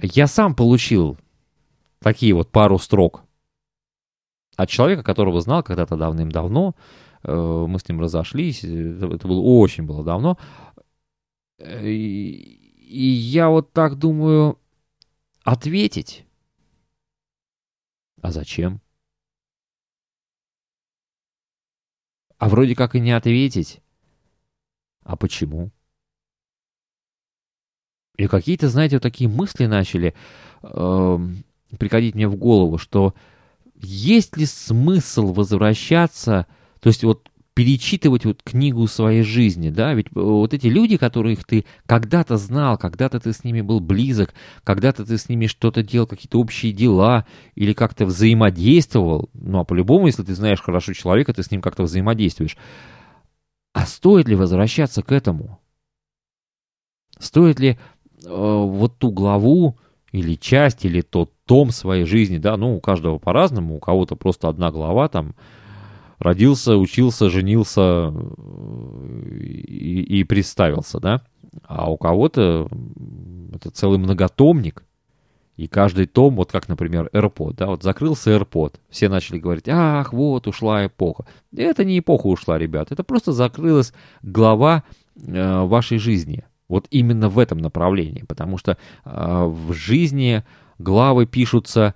я 0.00 0.26
сам 0.26 0.54
получил 0.54 1.18
такие 1.98 2.34
вот 2.34 2.50
пару 2.50 2.78
строк 2.78 3.24
от 4.56 4.68
человека, 4.68 5.02
которого 5.02 5.40
знал 5.40 5.62
когда-то 5.62 5.96
давным-давно. 5.96 6.74
Э, 7.24 7.66
мы 7.68 7.78
с 7.78 7.88
ним 7.88 8.00
разошлись, 8.00 8.64
это 8.64 9.28
было 9.28 9.40
очень 9.40 9.84
было 9.84 10.04
давно. 10.04 10.38
И, 11.58 12.30
и 12.78 13.06
я 13.06 13.50
вот 13.50 13.72
так 13.72 13.98
думаю, 13.98 14.58
ответить 15.42 16.24
а 18.24 18.30
зачем? 18.30 18.80
А 22.44 22.48
вроде 22.50 22.74
как 22.74 22.94
и 22.94 23.00
не 23.00 23.12
ответить. 23.12 23.80
А 25.02 25.16
почему? 25.16 25.70
И 28.18 28.26
какие-то, 28.26 28.68
знаете, 28.68 28.96
вот 28.96 29.02
такие 29.02 29.30
мысли 29.30 29.64
начали 29.64 30.14
э, 30.62 31.18
приходить 31.78 32.14
мне 32.14 32.28
в 32.28 32.36
голову, 32.36 32.76
что 32.76 33.14
есть 33.76 34.36
ли 34.36 34.44
смысл 34.44 35.32
возвращаться, 35.32 36.46
то 36.80 36.88
есть 36.88 37.02
вот 37.02 37.30
перечитывать 37.54 38.24
вот 38.24 38.42
книгу 38.42 38.86
своей 38.88 39.22
жизни, 39.22 39.70
да, 39.70 39.94
ведь 39.94 40.08
э, 40.08 40.10
вот 40.14 40.52
эти 40.52 40.66
люди, 40.66 40.96
которых 40.96 41.44
ты 41.44 41.64
когда-то 41.86 42.36
знал, 42.36 42.76
когда-то 42.76 43.20
ты 43.20 43.32
с 43.32 43.44
ними 43.44 43.60
был 43.60 43.78
близок, 43.78 44.34
когда-то 44.64 45.06
ты 45.06 45.16
с 45.16 45.28
ними 45.28 45.46
что-то 45.46 45.84
делал, 45.84 46.08
какие-то 46.08 46.40
общие 46.40 46.72
дела 46.72 47.26
или 47.54 47.72
как-то 47.72 48.06
взаимодействовал, 48.06 49.30
ну 49.34 49.60
а 49.60 49.64
по-любому, 49.64 50.06
если 50.06 50.24
ты 50.24 50.34
знаешь 50.34 50.60
хорошо 50.60 50.92
человека, 50.94 51.32
ты 51.32 51.44
с 51.44 51.50
ним 51.52 51.62
как-то 51.62 51.84
взаимодействуешь. 51.84 52.56
А 53.72 53.86
стоит 53.86 54.28
ли 54.28 54.34
возвращаться 54.34 55.02
к 55.02 55.12
этому? 55.12 55.60
Стоит 57.20 57.60
ли 57.60 57.70
э, 57.70 57.76
вот 58.26 58.98
ту 58.98 59.12
главу 59.12 59.78
или 60.10 60.34
часть, 60.34 60.84
или 60.84 61.02
тот 61.02 61.32
том 61.44 61.70
своей 61.70 62.04
жизни, 62.04 62.38
да, 62.38 62.56
ну 62.56 62.76
у 62.76 62.80
каждого 62.80 63.18
по-разному, 63.18 63.76
у 63.76 63.80
кого-то 63.80 64.16
просто 64.16 64.48
одна 64.48 64.72
глава 64.72 65.08
там, 65.08 65.34
родился, 66.18 66.76
учился, 66.76 67.30
женился 67.30 68.12
э, 68.12 69.36
и, 69.38 70.20
и 70.20 70.24
представился, 70.24 71.00
да? 71.00 71.22
А 71.66 71.90
у 71.90 71.96
кого-то 71.96 72.68
это 73.52 73.70
целый 73.70 73.98
многотомник, 73.98 74.84
и 75.56 75.68
каждый 75.68 76.06
том, 76.06 76.34
вот 76.34 76.50
как, 76.50 76.68
например, 76.68 77.08
AirPod, 77.12 77.54
да, 77.56 77.66
вот 77.66 77.82
закрылся 77.82 78.30
AirPod, 78.30 78.74
все 78.90 79.08
начали 79.08 79.38
говорить, 79.38 79.68
ах, 79.68 80.12
вот, 80.12 80.48
ушла 80.48 80.86
эпоха. 80.86 81.26
Это 81.56 81.84
не 81.84 82.00
эпоха 82.00 82.26
ушла, 82.26 82.58
ребят, 82.58 82.90
это 82.90 83.04
просто 83.04 83.32
закрылась 83.32 83.92
глава 84.22 84.82
э, 85.16 85.62
вашей 85.62 85.98
жизни. 85.98 86.44
Вот 86.68 86.86
именно 86.90 87.28
в 87.28 87.38
этом 87.38 87.58
направлении, 87.58 88.24
потому 88.26 88.58
что 88.58 88.78
э, 89.04 89.44
в 89.44 89.72
жизни 89.72 90.42
главы 90.78 91.26
пишутся 91.26 91.94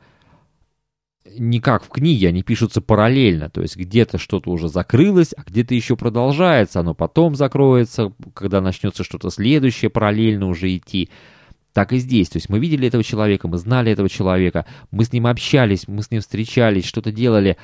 не 1.37 1.61
как 1.61 1.85
в 1.85 1.89
книге, 1.89 2.29
они 2.29 2.43
пишутся 2.43 2.81
параллельно, 2.81 3.51
то 3.51 3.63
есть 3.63 3.77
где-то 3.77 4.19
что-то 4.19 4.51
уже 4.51 4.69
закрылось, 4.69 5.35
а 5.37 5.43
где-то 5.43 5.75
еще 5.75 5.97
продолжается, 5.97 6.81
оно 6.81 6.95
потом 6.95 7.35
закроется, 7.35 8.13
когда 8.35 8.61
начнется 8.61 9.05
что-то 9.05 9.31
следующее 9.31 9.91
параллельно 9.91 10.47
уже 10.47 10.75
идти. 10.77 11.11
Так 11.73 11.93
и 11.93 11.99
здесь, 11.99 12.29
то 12.31 12.39
есть 12.39 12.49
мы 12.49 12.59
видели 12.59 12.89
этого 12.89 13.05
человека, 13.05 13.49
мы 13.49 13.59
знали 13.59 13.93
этого 13.93 14.09
человека, 14.09 14.67
мы 14.91 15.05
с 15.05 15.13
ним 15.13 15.27
общались, 15.27 15.87
мы 15.87 16.03
с 16.03 16.11
ним 16.11 16.21
встречались, 16.21 16.85
что-то 16.85 17.13
делали, 17.13 17.57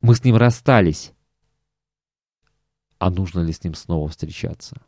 мы 0.00 0.14
с 0.14 0.24
ним 0.24 0.36
расстались. 0.36 1.12
А 2.98 3.10
нужно 3.10 3.40
ли 3.40 3.52
с 3.52 3.62
ним 3.62 3.74
снова 3.74 4.08
встречаться? 4.08 4.80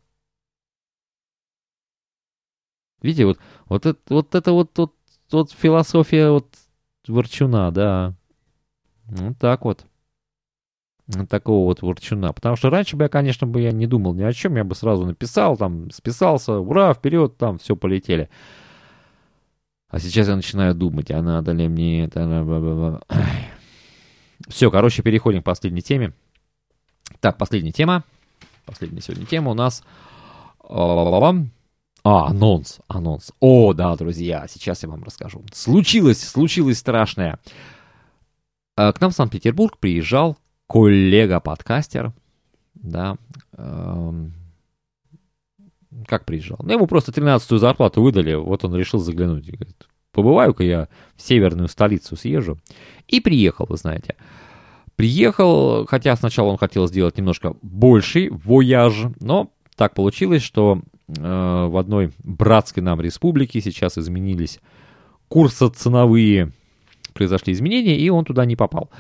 Видите, 3.02 3.26
вот, 3.26 3.38
вот, 3.66 3.86
это, 3.86 4.00
вот 4.08 4.34
это 4.34 4.52
вот, 4.52 4.76
вот, 4.78 4.94
вот 5.30 5.52
философия 5.52 6.30
вот 6.30 6.48
ворчуна, 7.08 7.70
да. 7.70 8.14
Вот 9.06 9.38
так 9.38 9.64
вот. 9.64 9.86
Вот 11.08 11.28
такого 11.28 11.66
вот 11.66 11.82
ворчуна. 11.82 12.32
Потому 12.32 12.56
что 12.56 12.70
раньше 12.70 12.96
бы 12.96 13.04
я, 13.04 13.08
конечно, 13.08 13.46
бы 13.46 13.60
я 13.60 13.72
не 13.72 13.86
думал 13.86 14.14
ни 14.14 14.22
о 14.22 14.32
чем. 14.32 14.56
Я 14.56 14.64
бы 14.64 14.74
сразу 14.74 15.06
написал, 15.06 15.56
там, 15.56 15.90
списался, 15.90 16.58
ура, 16.58 16.92
вперед, 16.94 17.36
там, 17.36 17.58
все, 17.58 17.76
полетели. 17.76 18.28
А 19.88 20.00
сейчас 20.00 20.26
я 20.28 20.36
начинаю 20.36 20.74
думать, 20.74 21.10
а 21.10 21.22
надо 21.22 21.52
ли 21.52 21.68
мне 21.68 22.04
это... 22.04 23.00
Все, 24.48 24.70
короче, 24.70 25.02
переходим 25.02 25.42
к 25.42 25.46
последней 25.46 25.80
теме. 25.80 26.12
Так, 27.20 27.38
последняя 27.38 27.72
тема. 27.72 28.04
Последняя 28.64 29.00
сегодня 29.00 29.26
тема 29.26 29.52
у 29.52 29.54
нас... 29.54 29.82
А, 32.08 32.28
анонс, 32.28 32.78
анонс. 32.86 33.32
О, 33.40 33.72
да, 33.72 33.96
друзья, 33.96 34.46
сейчас 34.48 34.84
я 34.84 34.88
вам 34.88 35.02
расскажу. 35.02 35.42
Случилось, 35.52 36.22
случилось 36.22 36.78
страшное. 36.78 37.40
Э, 38.76 38.92
к 38.92 39.00
нам 39.00 39.10
в 39.10 39.14
Санкт-Петербург 39.14 39.76
приезжал 39.76 40.36
коллега-подкастер, 40.68 42.12
да, 42.74 43.16
эм, 43.56 44.34
как 46.06 46.26
приезжал? 46.26 46.58
Ну, 46.62 46.74
ему 46.74 46.86
просто 46.86 47.10
13-ю 47.10 47.58
зарплату 47.58 48.00
выдали, 48.00 48.34
вот 48.34 48.64
он 48.64 48.76
решил 48.76 49.00
заглянуть. 49.00 49.50
Говорит, 49.50 49.88
побываю-ка 50.12 50.62
я 50.62 50.88
в 51.16 51.22
северную 51.22 51.66
столицу 51.66 52.14
съезжу. 52.14 52.60
И 53.08 53.18
приехал, 53.18 53.66
вы 53.68 53.78
знаете. 53.78 54.14
Приехал, 54.94 55.86
хотя 55.86 56.14
сначала 56.14 56.50
он 56.50 56.56
хотел 56.56 56.86
сделать 56.86 57.18
немножко 57.18 57.56
больший 57.62 58.30
вояж, 58.30 58.94
но 59.18 59.50
так 59.74 59.94
получилось, 59.94 60.42
что 60.44 60.82
в 61.08 61.78
одной 61.78 62.12
братской 62.24 62.82
нам 62.82 63.00
республике. 63.00 63.60
Сейчас 63.60 63.96
изменились 63.96 64.60
курсы 65.28 65.68
ценовые, 65.68 66.52
произошли 67.12 67.52
изменения, 67.52 67.98
и 67.98 68.08
он 68.08 68.24
туда 68.24 68.44
не 68.44 68.56
попал. 68.56 68.90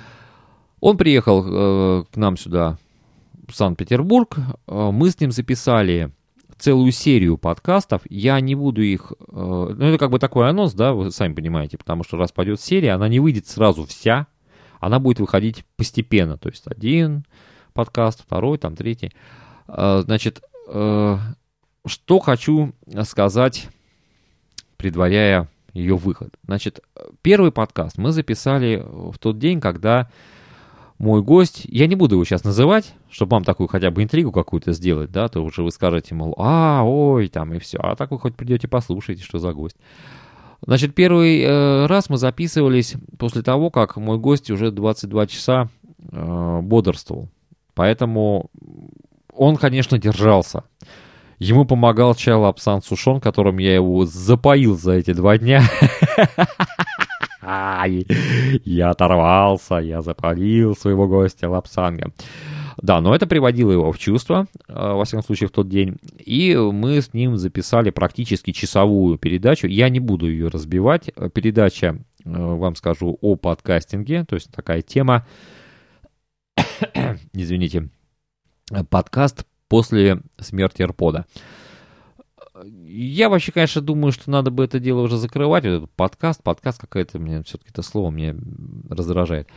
Он 0.80 0.96
приехал 0.96 1.44
э, 1.44 2.04
к 2.12 2.16
нам 2.16 2.36
сюда, 2.36 2.78
в 3.48 3.54
Санкт-Петербург, 3.54 4.36
э, 4.66 4.90
мы 4.92 5.10
с 5.10 5.20
ним 5.20 5.30
записали 5.30 6.12
целую 6.58 6.92
серию 6.92 7.38
подкастов, 7.38 8.02
я 8.08 8.40
не 8.40 8.54
буду 8.54 8.82
их... 8.82 9.12
Э, 9.28 9.74
ну, 9.76 9.84
это 9.84 9.98
как 9.98 10.10
бы 10.10 10.18
такой 10.18 10.48
анонс, 10.48 10.74
да, 10.74 10.92
вы 10.92 11.10
сами 11.10 11.34
понимаете, 11.34 11.78
потому 11.78 12.04
что 12.04 12.16
раз 12.16 12.32
пойдет 12.32 12.60
серия, 12.60 12.92
она 12.92 13.08
не 13.08 13.20
выйдет 13.20 13.46
сразу 13.46 13.84
вся, 13.84 14.26
она 14.80 14.98
будет 14.98 15.20
выходить 15.20 15.64
постепенно, 15.76 16.36
то 16.36 16.48
есть 16.48 16.66
один 16.66 17.24
подкаст, 17.72 18.22
второй, 18.22 18.58
там, 18.58 18.74
третий. 18.74 19.12
Э, 19.68 20.02
значит, 20.04 20.42
э, 20.68 21.18
что 21.86 22.18
хочу 22.18 22.72
сказать 23.04 23.68
предваряя 24.76 25.48
ее 25.72 25.96
выход. 25.96 26.30
Значит, 26.44 26.80
первый 27.22 27.52
подкаст 27.52 27.98
мы 27.98 28.12
записали 28.12 28.82
в 28.84 29.18
тот 29.18 29.38
день, 29.38 29.60
когда 29.60 30.08
мой 30.98 31.22
гость, 31.22 31.62
я 31.64 31.86
не 31.86 31.94
буду 31.94 32.14
его 32.14 32.24
сейчас 32.24 32.44
называть, 32.44 32.94
чтобы 33.10 33.34
вам 33.34 33.44
такую 33.44 33.68
хотя 33.68 33.90
бы 33.90 34.02
интригу 34.02 34.32
какую-то 34.32 34.72
сделать, 34.72 35.10
да, 35.10 35.28
то 35.28 35.44
уже 35.44 35.62
вы 35.62 35.70
скажете, 35.70 36.14
мол, 36.14 36.34
а, 36.38 36.82
ой, 36.84 37.28
там 37.28 37.52
и 37.52 37.58
все, 37.58 37.78
а 37.78 37.94
так 37.96 38.10
вы 38.10 38.18
хоть 38.18 38.34
придете 38.34 38.68
послушаете, 38.68 39.22
что 39.22 39.38
за 39.38 39.52
гость. 39.52 39.76
Значит, 40.64 40.94
первый 40.94 41.42
э, 41.42 41.86
раз 41.86 42.08
мы 42.08 42.16
записывались 42.16 42.94
после 43.18 43.42
того, 43.42 43.70
как 43.70 43.96
мой 43.96 44.18
гость 44.18 44.50
уже 44.50 44.70
22 44.70 45.26
часа 45.26 45.68
э, 45.98 46.60
бодрствовал. 46.62 47.28
Поэтому 47.74 48.50
он, 49.34 49.56
конечно, 49.56 49.98
держался. 49.98 50.64
Ему 51.38 51.64
помогал 51.66 52.14
чай 52.14 52.34
Лапсан 52.34 52.82
Сушон, 52.82 53.20
которым 53.20 53.58
я 53.58 53.74
его 53.74 54.06
запоил 54.06 54.76
за 54.76 54.92
эти 54.92 55.12
два 55.12 55.38
дня. 55.38 55.62
Я 58.64 58.90
оторвался, 58.90 59.76
я 59.76 60.02
запалил 60.02 60.74
своего 60.74 61.06
гостя 61.06 61.48
Лапсанга. 61.48 62.10
Да, 62.76 63.00
но 63.00 63.14
это 63.14 63.28
приводило 63.28 63.70
его 63.70 63.92
в 63.92 63.98
чувство, 63.98 64.48
э, 64.68 64.72
во 64.74 65.04
всяком 65.04 65.24
случае, 65.24 65.48
в 65.48 65.52
тот 65.52 65.68
день. 65.68 65.96
И 66.18 66.56
мы 66.56 67.00
с 67.00 67.14
ним 67.14 67.36
записали 67.36 67.90
практически 67.90 68.50
часовую 68.50 69.16
передачу. 69.16 69.68
Я 69.68 69.88
не 69.88 70.00
буду 70.00 70.28
ее 70.28 70.48
разбивать. 70.48 71.10
Передача, 71.32 71.98
э, 72.24 72.30
вам 72.30 72.74
скажу, 72.74 73.16
о 73.20 73.36
подкастинге. 73.36 74.24
То 74.24 74.34
есть 74.34 74.50
такая 74.50 74.82
тема, 74.82 75.24
извините, 77.32 77.88
подкаст 78.90 79.46
после 79.68 80.22
смерти 80.38 80.82
AirPod. 80.82 81.24
Я 82.64 83.28
вообще, 83.28 83.52
конечно, 83.52 83.82
думаю, 83.82 84.12
что 84.12 84.30
надо 84.30 84.50
бы 84.50 84.64
это 84.64 84.78
дело 84.78 85.02
уже 85.02 85.18
закрывать. 85.18 85.64
Вот 85.64 85.70
этот 85.70 85.90
подкаст, 85.92 86.42
подкаст 86.42 86.80
какое-то, 86.80 87.18
мне 87.18 87.42
все-таки 87.42 87.70
это 87.70 87.82
слово 87.82 88.10
мне 88.10 88.34
раздражает. 88.88 89.48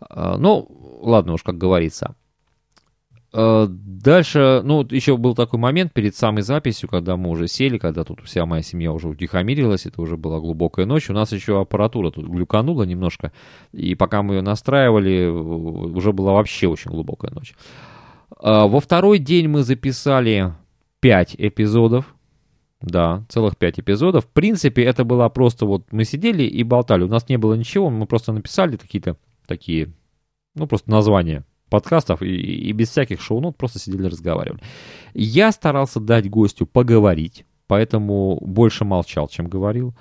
А, 0.00 0.36
ну, 0.38 0.68
ладно 1.02 1.32
уж, 1.32 1.42
как 1.42 1.58
говорится. 1.58 2.14
А, 3.32 3.66
дальше, 3.68 4.60
ну, 4.64 4.86
еще 4.88 5.16
был 5.16 5.34
такой 5.34 5.58
момент 5.58 5.92
перед 5.92 6.14
самой 6.14 6.42
записью, 6.42 6.88
когда 6.88 7.16
мы 7.16 7.30
уже 7.30 7.48
сели, 7.48 7.78
когда 7.78 8.04
тут 8.04 8.20
вся 8.24 8.46
моя 8.46 8.62
семья 8.62 8.92
уже 8.92 9.08
утихомирилась, 9.08 9.86
это 9.86 10.00
уже 10.00 10.16
была 10.16 10.38
глубокая 10.38 10.86
ночь, 10.86 11.10
у 11.10 11.12
нас 11.12 11.32
еще 11.32 11.60
аппаратура 11.60 12.10
тут 12.10 12.26
глюканула 12.26 12.84
немножко, 12.84 13.32
и 13.72 13.94
пока 13.94 14.22
мы 14.22 14.36
ее 14.36 14.42
настраивали, 14.42 15.26
уже 15.26 16.12
была 16.12 16.32
вообще 16.32 16.68
очень 16.68 16.90
глубокая 16.90 17.30
ночь. 17.32 17.54
А, 18.30 18.66
во 18.66 18.80
второй 18.80 19.18
день 19.18 19.48
мы 19.48 19.62
записали 19.62 20.54
5 21.00 21.36
эпизодов, 21.38 22.14
да, 22.80 23.24
целых 23.28 23.56
5 23.56 23.80
эпизодов. 23.80 24.24
В 24.24 24.28
принципе, 24.28 24.82
это 24.82 25.04
было 25.04 25.28
просто 25.28 25.66
вот 25.66 25.92
мы 25.92 26.04
сидели 26.04 26.42
и 26.42 26.62
болтали. 26.62 27.04
У 27.04 27.08
нас 27.08 27.28
не 27.28 27.38
было 27.38 27.54
ничего, 27.54 27.90
мы 27.90 28.06
просто 28.06 28.32
написали 28.32 28.76
какие-то 28.76 29.16
такие, 29.46 29.92
ну, 30.54 30.66
просто 30.66 30.90
названия 30.90 31.44
подкастов 31.70 32.22
и, 32.22 32.28
и 32.28 32.72
без 32.72 32.90
всяких 32.90 33.20
шоу-нот 33.20 33.56
просто 33.56 33.78
сидели 33.78 34.06
разговаривали. 34.06 34.62
Я 35.14 35.52
старался 35.52 36.00
дать 36.00 36.30
гостю 36.30 36.66
поговорить, 36.66 37.44
поэтому 37.66 38.38
больше 38.40 38.84
молчал, 38.84 39.28
чем 39.28 39.48
говорил. 39.48 39.94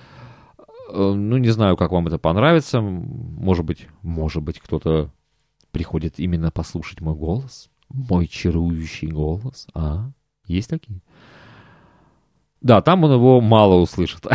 Э, 0.89 1.13
ну, 1.13 1.37
не 1.37 1.49
знаю, 1.49 1.77
как 1.77 1.91
вам 1.91 2.07
это 2.07 2.17
понравится. 2.17 2.81
Может 2.81 3.65
быть, 3.65 3.87
может 4.01 4.43
быть, 4.43 4.59
кто-то 4.59 5.11
приходит 5.71 6.19
именно 6.19 6.51
послушать 6.51 7.01
мой 7.01 7.15
голос, 7.15 7.69
мой 7.89 8.27
чарующий 8.27 9.09
голос, 9.09 9.67
а? 9.73 10.11
Есть 10.47 10.69
такие? 10.69 11.01
Да, 12.61 12.81
там 12.81 13.03
он 13.03 13.13
его 13.13 13.41
мало 13.41 13.75
услышит. 13.75 14.25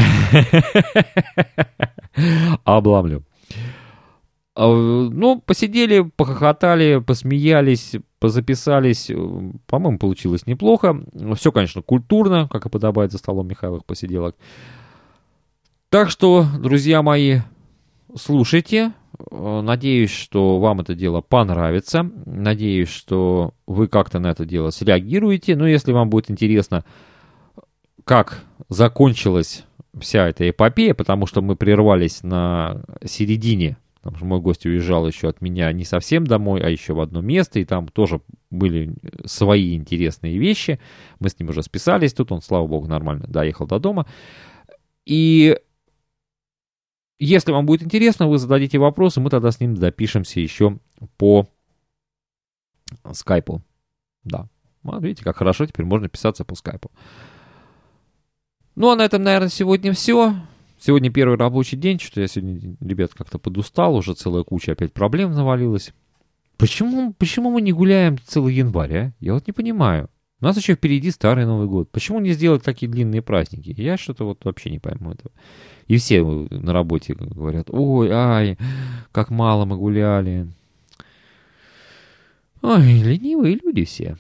Обломлю. 2.65 3.25
А, 4.55 4.69
ну, 4.69 5.41
посидели, 5.41 6.11
похохотали, 6.17 7.03
посмеялись, 7.05 7.95
позаписались. 8.19 9.11
По-моему, 9.67 9.99
получилось 9.99 10.47
неплохо. 10.47 11.03
Все, 11.35 11.51
конечно, 11.51 11.83
культурно, 11.83 12.49
как 12.49 12.67
и 12.67 12.69
подобает 12.69 13.11
за 13.11 13.19
столом 13.19 13.49
Михайловых 13.49 13.85
посиделок. 13.85 14.37
Так 15.89 16.11
что, 16.11 16.47
друзья 16.59 17.03
мои, 17.03 17.41
слушайте. 18.15 18.93
Надеюсь, 19.31 20.11
что 20.11 20.59
вам 20.59 20.81
это 20.81 20.95
дело 20.95 21.21
понравится. 21.21 22.11
Надеюсь, 22.27 22.89
что 22.89 23.55
вы 23.67 23.89
как-то 23.89 24.19
на 24.19 24.29
это 24.29 24.45
дело 24.45 24.71
среагируете. 24.71 25.57
Но 25.57 25.67
если 25.67 25.93
вам 25.93 26.11
будет 26.11 26.31
интересно, 26.31 26.85
как 28.05 28.45
закончилась 28.69 29.65
вся 29.99 30.29
эта 30.29 30.49
эпопея, 30.49 30.95
потому 30.95 31.27
что 31.27 31.43
мы 31.43 31.57
прервались 31.57 32.23
на 32.23 32.83
середине 33.05 33.77
Потому 34.01 34.17
что 34.17 34.27
мой 34.27 34.41
гость 34.41 34.65
уезжал 34.65 35.07
еще 35.07 35.29
от 35.29 35.43
меня 35.43 35.71
не 35.73 35.85
совсем 35.85 36.27
домой, 36.27 36.63
а 36.63 36.71
еще 36.71 36.95
в 36.95 37.01
одно 37.01 37.21
место, 37.21 37.59
и 37.59 37.67
там 37.67 37.87
тоже 37.87 38.23
были 38.51 38.95
свои 39.27 39.77
интересные 39.77 40.39
вещи. 40.39 40.81
Мы 41.19 41.29
с 41.29 41.39
ним 41.39 41.51
уже 41.51 41.63
списались, 41.63 42.15
тут 42.15 42.33
он, 42.33 42.41
слава 42.41 42.67
богу, 42.67 42.87
нормально 42.87 43.27
доехал 43.29 43.67
до 43.67 43.79
дома. 43.79 44.07
И 45.05 45.59
если 47.27 47.53
вам 47.53 47.67
будет 47.67 47.83
интересно, 47.83 48.29
вы 48.29 48.39
зададите 48.39 48.79
вопросы, 48.79 49.21
мы 49.21 49.31
тогда 49.31 49.51
с 49.51 49.61
ним 49.61 49.75
допишемся 49.75 50.41
еще 50.41 50.79
по 51.17 51.47
скайпу. 53.13 53.63
Да. 54.25 54.49
Вот 54.83 55.03
видите, 55.03 55.25
как 55.25 55.37
хорошо 55.37 55.67
теперь 55.67 55.87
можно 55.87 56.09
писаться 56.09 56.45
по 56.45 56.55
скайпу. 56.55 56.91
Ну, 58.75 58.91
а 58.91 58.97
на 58.97 59.05
этом, 59.05 59.23
наверное, 59.23 59.49
сегодня 59.49 59.93
все. 59.93 60.35
Сегодня 60.79 61.13
первый 61.13 61.37
рабочий 61.37 61.77
день, 61.77 62.01
что 62.01 62.23
я 62.23 62.29
сегодня, 62.29 62.77
ребят, 62.81 63.13
как-то 63.13 63.39
подустал, 63.39 63.95
уже 63.95 64.15
целая 64.15 64.45
куча 64.45 64.73
опять 64.73 64.95
проблем 64.95 65.33
навалилась. 65.33 65.93
Почему, 66.57 67.13
почему 67.13 67.51
мы 67.51 67.61
не 67.61 67.73
гуляем 67.73 68.19
целый 68.27 68.55
январь, 68.55 68.97
а? 68.97 69.13
Я 69.21 69.35
вот 69.35 69.47
не 69.47 69.53
понимаю. 69.53 70.09
У 70.41 70.45
нас 70.45 70.57
еще 70.57 70.75
впереди 70.75 71.11
старый 71.11 71.45
Новый 71.45 71.69
год. 71.69 71.91
Почему 71.91 72.19
не 72.19 72.33
сделать 72.33 72.63
такие 72.63 72.91
длинные 72.91 73.21
праздники? 73.21 73.75
Я 73.77 73.99
что-то 73.99 74.25
вот 74.25 74.45
вообще 74.45 74.71
не 74.71 74.79
пойму 74.79 75.13
этого. 75.13 75.31
И 75.87 75.99
все 75.99 76.23
на 76.23 76.73
работе 76.73 77.15
говорят, 77.15 77.67
ой, 77.69 78.11
ай, 78.11 78.59
как 79.13 79.31
мало 79.31 79.67
мы 79.67 79.77
гуляли. 79.77 80.49
Ой, 82.63 82.83
ленивые 82.83 83.59
люди 83.63 83.85
все. 83.85 84.17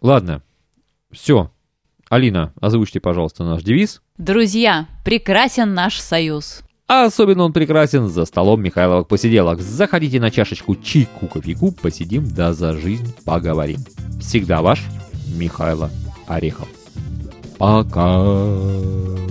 Ладно, 0.00 0.42
все. 1.10 1.50
Алина, 2.08 2.52
озвучьте, 2.60 3.00
пожалуйста, 3.00 3.44
наш 3.44 3.62
девиз. 3.62 4.00
Друзья, 4.16 4.86
прекрасен 5.04 5.74
наш 5.74 5.98
союз. 5.98 6.62
А 6.86 7.04
особенно 7.04 7.44
он 7.44 7.52
прекрасен 7.52 8.08
за 8.08 8.24
столом 8.24 8.62
Михайловых 8.62 9.08
посиделок. 9.08 9.60
Заходите 9.60 10.20
на 10.20 10.30
чашечку 10.30 10.74
чайку, 10.76 11.26
кофейку, 11.26 11.72
посидим, 11.72 12.26
да 12.26 12.54
за 12.54 12.74
жизнь 12.74 13.14
поговорим. 13.24 13.80
Всегда 14.20 14.62
ваш 14.62 14.82
Михайло 15.36 15.90
Орехов. 16.26 16.68
Пока. 17.58 19.27